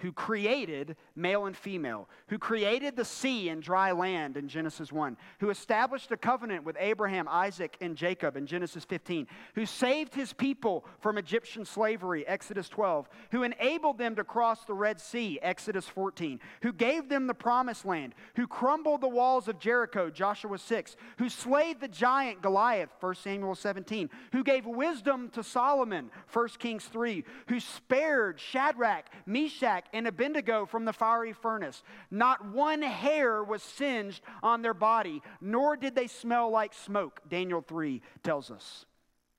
who 0.00 0.12
created 0.12 0.96
male 1.16 1.46
and 1.46 1.56
female, 1.56 2.08
who 2.28 2.38
created 2.38 2.94
the 2.94 3.04
sea 3.04 3.48
and 3.48 3.62
dry 3.62 3.90
land 3.90 4.36
in 4.36 4.48
Genesis 4.48 4.92
1, 4.92 5.16
who 5.40 5.50
established 5.50 6.10
a 6.12 6.16
covenant 6.16 6.64
with 6.64 6.76
Abraham, 6.78 7.26
Isaac, 7.28 7.76
and 7.80 7.96
Jacob 7.96 8.36
in 8.36 8.46
Genesis 8.46 8.84
15, 8.84 9.26
who 9.54 9.66
saved 9.66 10.14
his 10.14 10.32
people 10.32 10.84
from 11.00 11.18
Egyptian 11.18 11.64
slavery, 11.64 12.26
Exodus 12.26 12.68
12, 12.68 13.08
who 13.32 13.42
enabled 13.42 13.98
them 13.98 14.14
to 14.14 14.24
cross 14.24 14.64
the 14.64 14.74
Red 14.74 15.00
Sea, 15.00 15.38
Exodus 15.42 15.86
14, 15.88 16.38
who 16.62 16.72
gave 16.72 17.08
them 17.08 17.26
the 17.26 17.34
promised 17.34 17.84
land, 17.84 18.14
who 18.36 18.46
crumbled 18.46 19.00
the 19.00 19.08
walls 19.08 19.48
of 19.48 19.58
Jericho, 19.58 20.10
Joshua 20.10 20.58
6, 20.58 20.96
who 21.18 21.28
slayed 21.28 21.80
the 21.80 21.88
giant 21.88 22.40
Goliath, 22.40 22.90
1 23.00 23.14
Samuel 23.16 23.56
17, 23.56 24.10
who 24.32 24.44
gave 24.44 24.64
wisdom 24.64 25.28
to 25.30 25.42
Solomon, 25.42 26.10
1 26.32 26.48
Kings 26.58 26.84
3, 26.84 27.24
who 27.48 27.58
spared 27.58 28.38
Shadrach, 28.38 29.06
Meshach, 29.26 29.86
and 29.92 30.06
Abednego 30.06 30.66
from 30.66 30.84
the 30.84 30.92
fiery 30.92 31.32
furnace. 31.32 31.82
Not 32.10 32.46
one 32.46 32.82
hair 32.82 33.42
was 33.42 33.62
singed 33.62 34.22
on 34.42 34.62
their 34.62 34.74
body, 34.74 35.22
nor 35.40 35.76
did 35.76 35.94
they 35.94 36.06
smell 36.06 36.50
like 36.50 36.74
smoke, 36.74 37.20
Daniel 37.28 37.62
3 37.62 38.02
tells 38.22 38.50
us. 38.50 38.86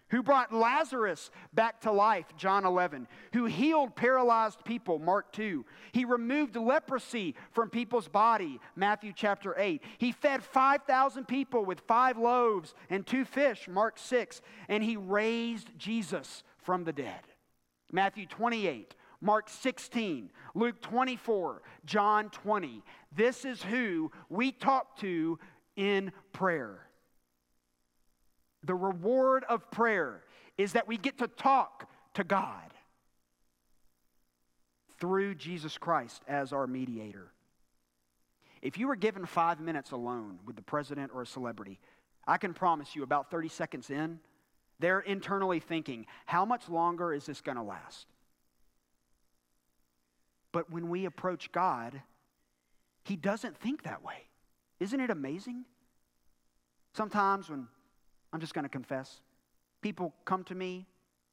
who 0.10 0.24
brought 0.24 0.54
Lazarus 0.54 1.30
back 1.54 1.82
to 1.82 1.92
life, 1.92 2.26
John 2.36 2.66
11, 2.66 3.08
who 3.34 3.46
healed 3.46 3.96
paralyzed 3.96 4.64
people, 4.66 5.00
Mark 5.00 5.32
2. 5.34 5.66
He 5.92 6.06
removed 6.06 6.56
leprosy 6.56 7.36
from 7.52 7.70
people's 7.70 8.08
body, 8.08 8.60
Matthew 8.76 9.14
chapter 9.16 9.54
8. 9.58 9.84
He 9.98 10.12
fed 10.12 10.44
5,000 10.44 11.28
people 11.28 11.64
with 11.64 11.82
five 11.82 12.18
loaves 12.18 12.74
and 12.90 13.06
two 13.06 13.26
fish, 13.26 13.68
Mark 13.70 13.98
6. 14.00 14.42
And 14.68 14.84
he 14.84 14.98
raised 14.98 15.78
Jesus 15.78 16.44
from 16.58 16.84
the 16.84 16.94
dead, 16.94 17.22
Matthew 17.92 18.26
28. 18.26 18.96
Mark 19.22 19.50
16, 19.50 20.32
Luke 20.56 20.82
24, 20.82 21.62
John 21.86 22.30
20. 22.30 22.82
This 23.16 23.44
is 23.46 23.62
who 23.62 24.12
we 24.30 24.52
talk 24.52 24.98
to 25.00 25.40
in 25.76 26.12
prayer. 26.32 26.80
The 28.64 28.76
reward 28.76 29.44
of 29.50 29.70
prayer 29.72 30.24
is 30.58 30.74
that 30.74 30.88
we 30.88 30.98
get 30.98 31.18
to 31.20 31.28
talk 31.28 31.90
to 32.16 32.24
God 32.24 32.74
through 35.00 35.36
Jesus 35.36 35.78
Christ 35.78 36.22
as 36.28 36.52
our 36.52 36.68
mediator. 36.68 37.32
If 38.62 38.78
you 38.78 38.88
were 38.88 38.98
given 38.98 39.26
five 39.26 39.62
minutes 39.62 39.92
alone 39.92 40.40
with 40.46 40.58
the 40.58 40.62
president 40.62 41.12
or 41.14 41.22
a 41.22 41.26
celebrity, 41.26 41.80
I 42.28 42.38
can 42.38 42.54
promise 42.54 42.96
you 42.96 43.04
about 43.04 43.32
30 43.32 43.48
seconds 43.48 43.90
in, 43.90 44.20
they're 44.80 45.00
internally 45.00 45.60
thinking, 45.60 46.06
how 46.26 46.46
much 46.46 46.70
longer 46.70 47.14
is 47.14 47.26
this 47.26 47.42
going 47.42 47.58
to 47.58 47.64
last? 47.64 48.06
But 50.52 50.72
when 50.72 50.90
we 50.90 51.06
approach 51.06 51.52
God, 51.52 52.02
He 53.04 53.16
doesn't 53.16 53.58
think 53.58 53.84
that 53.84 54.04
way. 54.04 54.28
Isn't 54.80 55.00
it 55.00 55.10
amazing? 55.10 55.66
Sometimes 56.94 57.50
when 57.50 57.68
I'm 58.32 58.40
just 58.40 58.54
going 58.54 58.64
to 58.64 58.70
confess. 58.70 59.22
People 59.82 60.14
come 60.26 60.44
to 60.46 60.56
me 60.56 60.86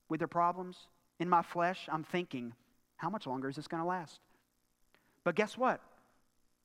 with 0.08 0.20
their 0.20 0.28
problems. 0.28 0.76
In 1.18 1.28
my 1.28 1.42
flesh, 1.42 1.88
I'm 1.90 2.04
thinking, 2.04 2.52
how 2.96 3.10
much 3.10 3.26
longer 3.26 3.48
is 3.48 3.56
this 3.56 3.68
going 3.68 3.82
to 3.82 3.88
last? 3.88 4.20
But 5.24 5.34
guess 5.34 5.56
what? 5.56 5.80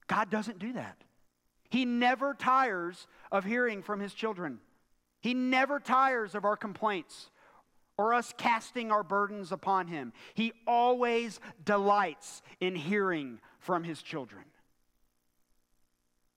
God 0.08 0.30
doesn't 0.30 0.60
do 0.60 0.74
that. 0.74 0.98
He 1.70 1.86
never 1.86 2.34
tires 2.34 3.08
of 3.32 3.46
hearing 3.46 3.82
from 3.82 4.00
his 4.00 4.14
children. 4.14 4.60
He 5.22 5.34
never 5.34 5.80
tires 5.80 6.36
of 6.36 6.44
our 6.44 6.58
complaints 6.58 7.30
or 7.98 8.14
us 8.14 8.34
casting 8.38 8.92
our 8.92 9.04
burdens 9.04 9.52
upon 9.52 9.88
him. 9.88 10.14
He 10.34 10.54
always 10.66 11.40
delights 11.64 12.42
in 12.60 12.76
hearing 12.76 13.40
from 13.60 13.84
his 13.84 14.02
children. 14.02 14.44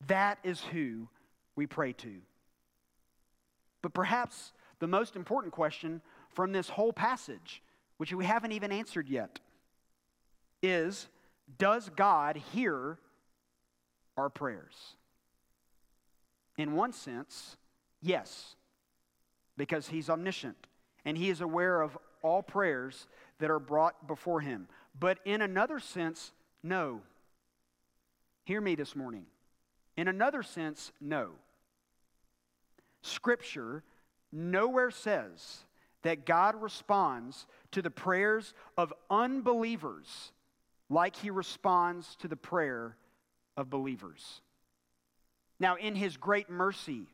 That 0.07 0.38
is 0.45 0.61
who 0.61 1.09
we 1.57 1.67
pray 1.67 1.93
to. 1.95 2.17
But 3.83 3.95
perhaps 3.95 4.53
the 4.79 4.87
most 4.87 5.17
important 5.17 5.53
question 5.53 6.03
from 6.33 6.53
this 6.53 6.69
whole 6.69 6.93
passage, 6.93 7.62
which 7.97 8.12
we 8.12 8.25
haven't 8.25 8.53
even 8.53 8.73
answered 8.73 9.09
yet, 9.09 9.40
is 10.62 11.09
Does 11.59 11.90
God 11.90 12.37
hear 12.53 12.99
our 14.17 14.29
prayers? 14.29 14.97
In 16.57 16.75
one 16.75 16.93
sense, 16.93 17.57
yes, 18.03 18.57
because 19.57 19.88
He's 19.88 20.11
omniscient 20.11 20.67
and 21.05 21.17
He 21.17 21.31
is 21.31 21.40
aware 21.40 21.81
of 21.81 21.97
all 22.23 22.43
prayers 22.43 23.07
that 23.38 23.51
are 23.51 23.59
brought 23.59 24.07
before 24.07 24.40
Him. 24.40 24.69
But 24.99 25.19
in 25.25 25.43
another 25.43 25.79
sense, 25.79 26.33
no. 26.62 27.01
Hear 28.45 28.61
me 28.61 28.75
this 28.75 28.95
morning. 28.95 29.27
In 29.97 30.09
another 30.09 30.43
sense, 30.43 30.93
no. 31.01 31.31
Scripture 33.03 33.83
nowhere 34.33 34.90
says 34.90 35.64
that 36.03 36.27
God 36.27 36.61
responds 36.61 37.47
to 37.73 37.83
the 37.83 37.90
prayers 37.90 38.55
of 38.77 38.93
unbelievers 39.11 40.33
like 40.90 41.17
he 41.17 41.31
responds 41.31 42.17
to 42.17 42.29
the 42.29 42.37
prayer 42.37 42.97
of 43.57 43.71
believers. 43.71 44.40
Now, 45.59 45.77
in 45.77 45.95
his 45.95 46.17
great 46.17 46.51
mercy, 46.51 47.07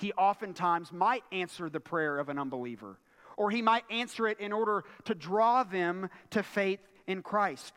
he 0.00 0.12
oftentimes 0.14 0.92
might 0.92 1.24
answer 1.32 1.68
the 1.68 1.80
prayer 1.80 2.18
of 2.18 2.28
an 2.28 2.38
unbeliever, 2.38 2.98
or 3.36 3.50
he 3.50 3.62
might 3.62 3.84
answer 3.90 4.26
it 4.26 4.40
in 4.40 4.52
order 4.52 4.84
to 5.04 5.14
draw 5.14 5.62
them 5.62 6.08
to 6.30 6.42
faith 6.42 6.80
in 7.06 7.22
Christ. 7.22 7.74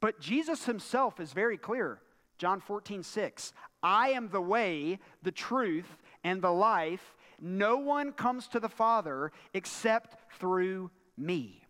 But 0.00 0.20
Jesus 0.20 0.64
himself 0.64 1.20
is 1.20 1.32
very 1.32 1.56
clear. 1.56 2.00
John 2.38 2.60
14, 2.60 3.02
6. 3.02 3.52
I 3.82 4.10
am 4.10 4.28
the 4.28 4.40
way, 4.40 4.98
the 5.22 5.32
truth, 5.32 5.96
and 6.24 6.42
the 6.42 6.50
life. 6.50 7.14
No 7.40 7.76
one 7.78 8.12
comes 8.12 8.48
to 8.48 8.60
the 8.60 8.68
Father 8.68 9.32
except 9.54 10.16
through 10.38 10.90
me. 11.16 11.62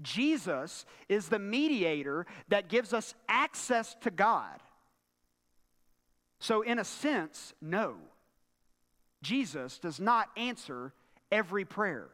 Jesus 0.00 0.86
is 1.08 1.28
the 1.28 1.38
mediator 1.38 2.26
that 2.48 2.68
gives 2.68 2.92
us 2.92 3.14
access 3.28 3.96
to 4.02 4.10
God. 4.10 4.60
So, 6.38 6.62
in 6.62 6.78
a 6.78 6.84
sense, 6.84 7.52
no. 7.60 7.96
Jesus 9.22 9.78
does 9.78 10.00
not 10.00 10.28
answer 10.36 10.92
every 11.30 11.64
prayer, 11.64 12.08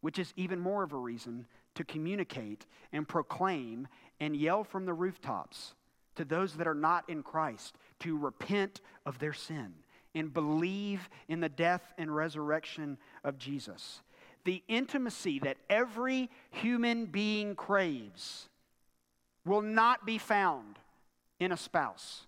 which 0.00 0.18
is 0.18 0.32
even 0.36 0.58
more 0.58 0.82
of 0.82 0.92
a 0.92 0.96
reason 0.96 1.46
to 1.74 1.84
communicate 1.84 2.66
and 2.92 3.08
proclaim 3.08 3.88
and 4.20 4.36
yell 4.36 4.64
from 4.64 4.84
the 4.84 4.92
rooftops 4.92 5.74
to 6.16 6.24
those 6.24 6.54
that 6.54 6.66
are 6.66 6.74
not 6.74 7.08
in 7.08 7.22
Christ 7.22 7.76
to 8.00 8.18
repent 8.18 8.80
of 9.06 9.18
their 9.18 9.32
sin 9.32 9.72
and 10.14 10.32
believe 10.32 11.08
in 11.28 11.40
the 11.40 11.48
death 11.48 11.94
and 11.96 12.14
resurrection 12.14 12.98
of 13.24 13.38
Jesus. 13.38 14.02
The 14.44 14.62
intimacy 14.68 15.38
that 15.40 15.56
every 15.70 16.28
human 16.50 17.06
being 17.06 17.54
craves 17.54 18.48
will 19.46 19.62
not 19.62 20.04
be 20.04 20.18
found 20.18 20.78
in 21.40 21.52
a 21.52 21.56
spouse. 21.56 22.26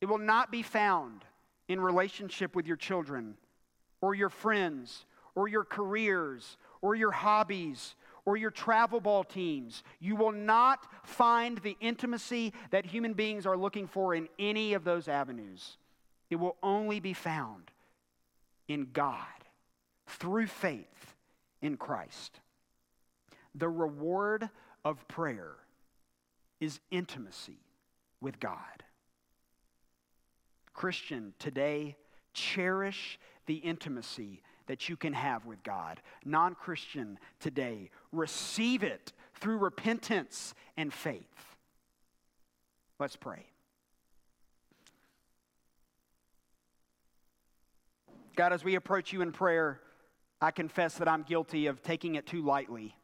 It 0.00 0.06
will 0.06 0.18
not 0.18 0.50
be 0.50 0.62
found 0.62 1.24
in 1.68 1.80
relationship 1.80 2.54
with 2.54 2.66
your 2.66 2.76
children 2.76 3.36
or 4.00 4.14
your 4.14 4.28
friends 4.28 5.06
or 5.34 5.48
your 5.48 5.64
careers 5.64 6.56
or 6.80 6.94
your 6.94 7.10
hobbies 7.10 7.94
or 8.24 8.36
your 8.36 8.50
travel 8.50 9.00
ball 9.00 9.24
teams. 9.24 9.82
You 10.00 10.16
will 10.16 10.32
not 10.32 10.86
find 11.04 11.58
the 11.58 11.76
intimacy 11.80 12.52
that 12.70 12.86
human 12.86 13.14
beings 13.14 13.46
are 13.46 13.56
looking 13.56 13.86
for 13.86 14.14
in 14.14 14.28
any 14.38 14.74
of 14.74 14.84
those 14.84 15.08
avenues. 15.08 15.78
It 16.28 16.36
will 16.36 16.56
only 16.62 17.00
be 17.00 17.12
found 17.12 17.70
in 18.68 18.88
God 18.92 19.16
through 20.06 20.48
faith 20.48 21.14
in 21.62 21.76
Christ. 21.76 22.40
The 23.54 23.68
reward 23.68 24.50
of 24.84 25.06
prayer 25.08 25.54
is 26.60 26.80
intimacy 26.90 27.58
with 28.20 28.40
God. 28.40 28.82
Christian, 30.76 31.32
today, 31.38 31.96
cherish 32.34 33.18
the 33.46 33.56
intimacy 33.56 34.42
that 34.66 34.88
you 34.88 34.96
can 34.96 35.14
have 35.14 35.46
with 35.46 35.62
God. 35.62 36.00
Non 36.24 36.54
Christian 36.54 37.18
today, 37.40 37.90
receive 38.12 38.82
it 38.82 39.12
through 39.34 39.56
repentance 39.58 40.54
and 40.76 40.92
faith. 40.92 41.56
Let's 43.00 43.16
pray. 43.16 43.46
God, 48.36 48.52
as 48.52 48.62
we 48.62 48.74
approach 48.74 49.14
you 49.14 49.22
in 49.22 49.32
prayer, 49.32 49.80
I 50.42 50.50
confess 50.50 50.98
that 50.98 51.08
I'm 51.08 51.22
guilty 51.22 51.68
of 51.68 51.82
taking 51.82 52.16
it 52.16 52.26
too 52.26 52.42
lightly. 52.42 52.94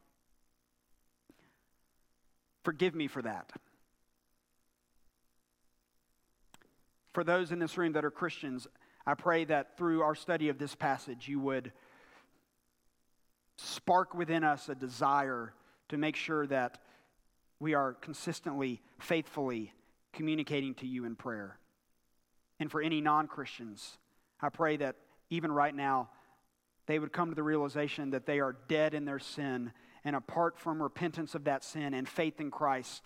Forgive 2.65 2.95
me 2.95 3.07
for 3.09 3.23
that. 3.23 3.51
For 7.13 7.25
those 7.25 7.53
in 7.53 7.59
this 7.59 7.77
room 7.77 7.93
that 7.93 8.05
are 8.05 8.11
Christians, 8.11 8.67
I 9.07 9.15
pray 9.15 9.45
that 9.45 9.77
through 9.77 10.03
our 10.03 10.15
study 10.15 10.49
of 10.49 10.59
this 10.59 10.75
passage, 10.75 11.29
you 11.29 11.41
would 11.41 11.73
spark 13.57 14.15
within 14.15 14.45
us 14.45 14.69
a 14.69 14.75
desire 14.75 15.53
to 15.89 15.99
make 15.99 16.17
sure 16.17 16.47
that 16.47 16.79
we 17.61 17.75
are 17.75 17.93
consistently, 17.95 18.81
faithfully 18.99 19.73
communicating 20.13 20.75
to 20.75 20.87
you 20.87 21.05
in 21.05 21.17
prayer. 21.17 21.59
And 22.59 22.71
for 22.71 22.81
any 22.81 23.01
non 23.01 23.27
Christians, 23.27 23.99
I 24.41 24.49
pray 24.49 24.77
that 24.79 24.97
even 25.31 25.53
right 25.53 25.75
now, 25.75 26.11
they 26.87 26.99
would 26.99 27.13
come 27.13 27.29
to 27.29 27.35
the 27.35 27.43
realization 27.43 28.11
that 28.11 28.27
they 28.27 28.41
are 28.41 28.57
dead 28.69 28.95
in 28.95 29.05
their 29.05 29.19
sin, 29.19 29.73
and 30.05 30.17
apart 30.17 30.59
from 30.59 30.83
repentance 30.83 31.35
of 31.35 31.45
that 31.45 31.63
sin 31.63 31.95
and 31.95 32.09
faith 32.09 32.41
in 32.41 32.51
Christ, 32.51 33.03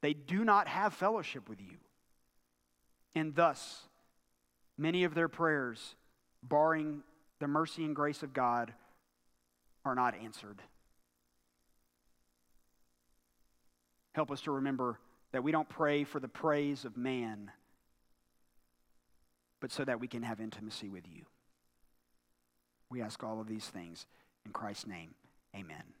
they 0.00 0.14
do 0.14 0.44
not 0.44 0.68
have 0.68 0.94
fellowship 0.94 1.48
with 1.48 1.60
you. 1.60 1.76
And 3.14 3.34
thus, 3.34 3.88
Many 4.80 5.04
of 5.04 5.14
their 5.14 5.28
prayers, 5.28 5.94
barring 6.42 7.02
the 7.38 7.46
mercy 7.46 7.84
and 7.84 7.94
grace 7.94 8.22
of 8.22 8.32
God, 8.32 8.72
are 9.84 9.94
not 9.94 10.14
answered. 10.14 10.62
Help 14.14 14.30
us 14.30 14.40
to 14.42 14.52
remember 14.52 14.98
that 15.32 15.44
we 15.44 15.52
don't 15.52 15.68
pray 15.68 16.04
for 16.04 16.18
the 16.18 16.28
praise 16.28 16.86
of 16.86 16.96
man, 16.96 17.50
but 19.60 19.70
so 19.70 19.84
that 19.84 20.00
we 20.00 20.08
can 20.08 20.22
have 20.22 20.40
intimacy 20.40 20.88
with 20.88 21.04
you. 21.06 21.26
We 22.88 23.02
ask 23.02 23.22
all 23.22 23.38
of 23.38 23.48
these 23.48 23.66
things 23.66 24.06
in 24.46 24.52
Christ's 24.52 24.86
name. 24.86 25.14
Amen. 25.54 25.99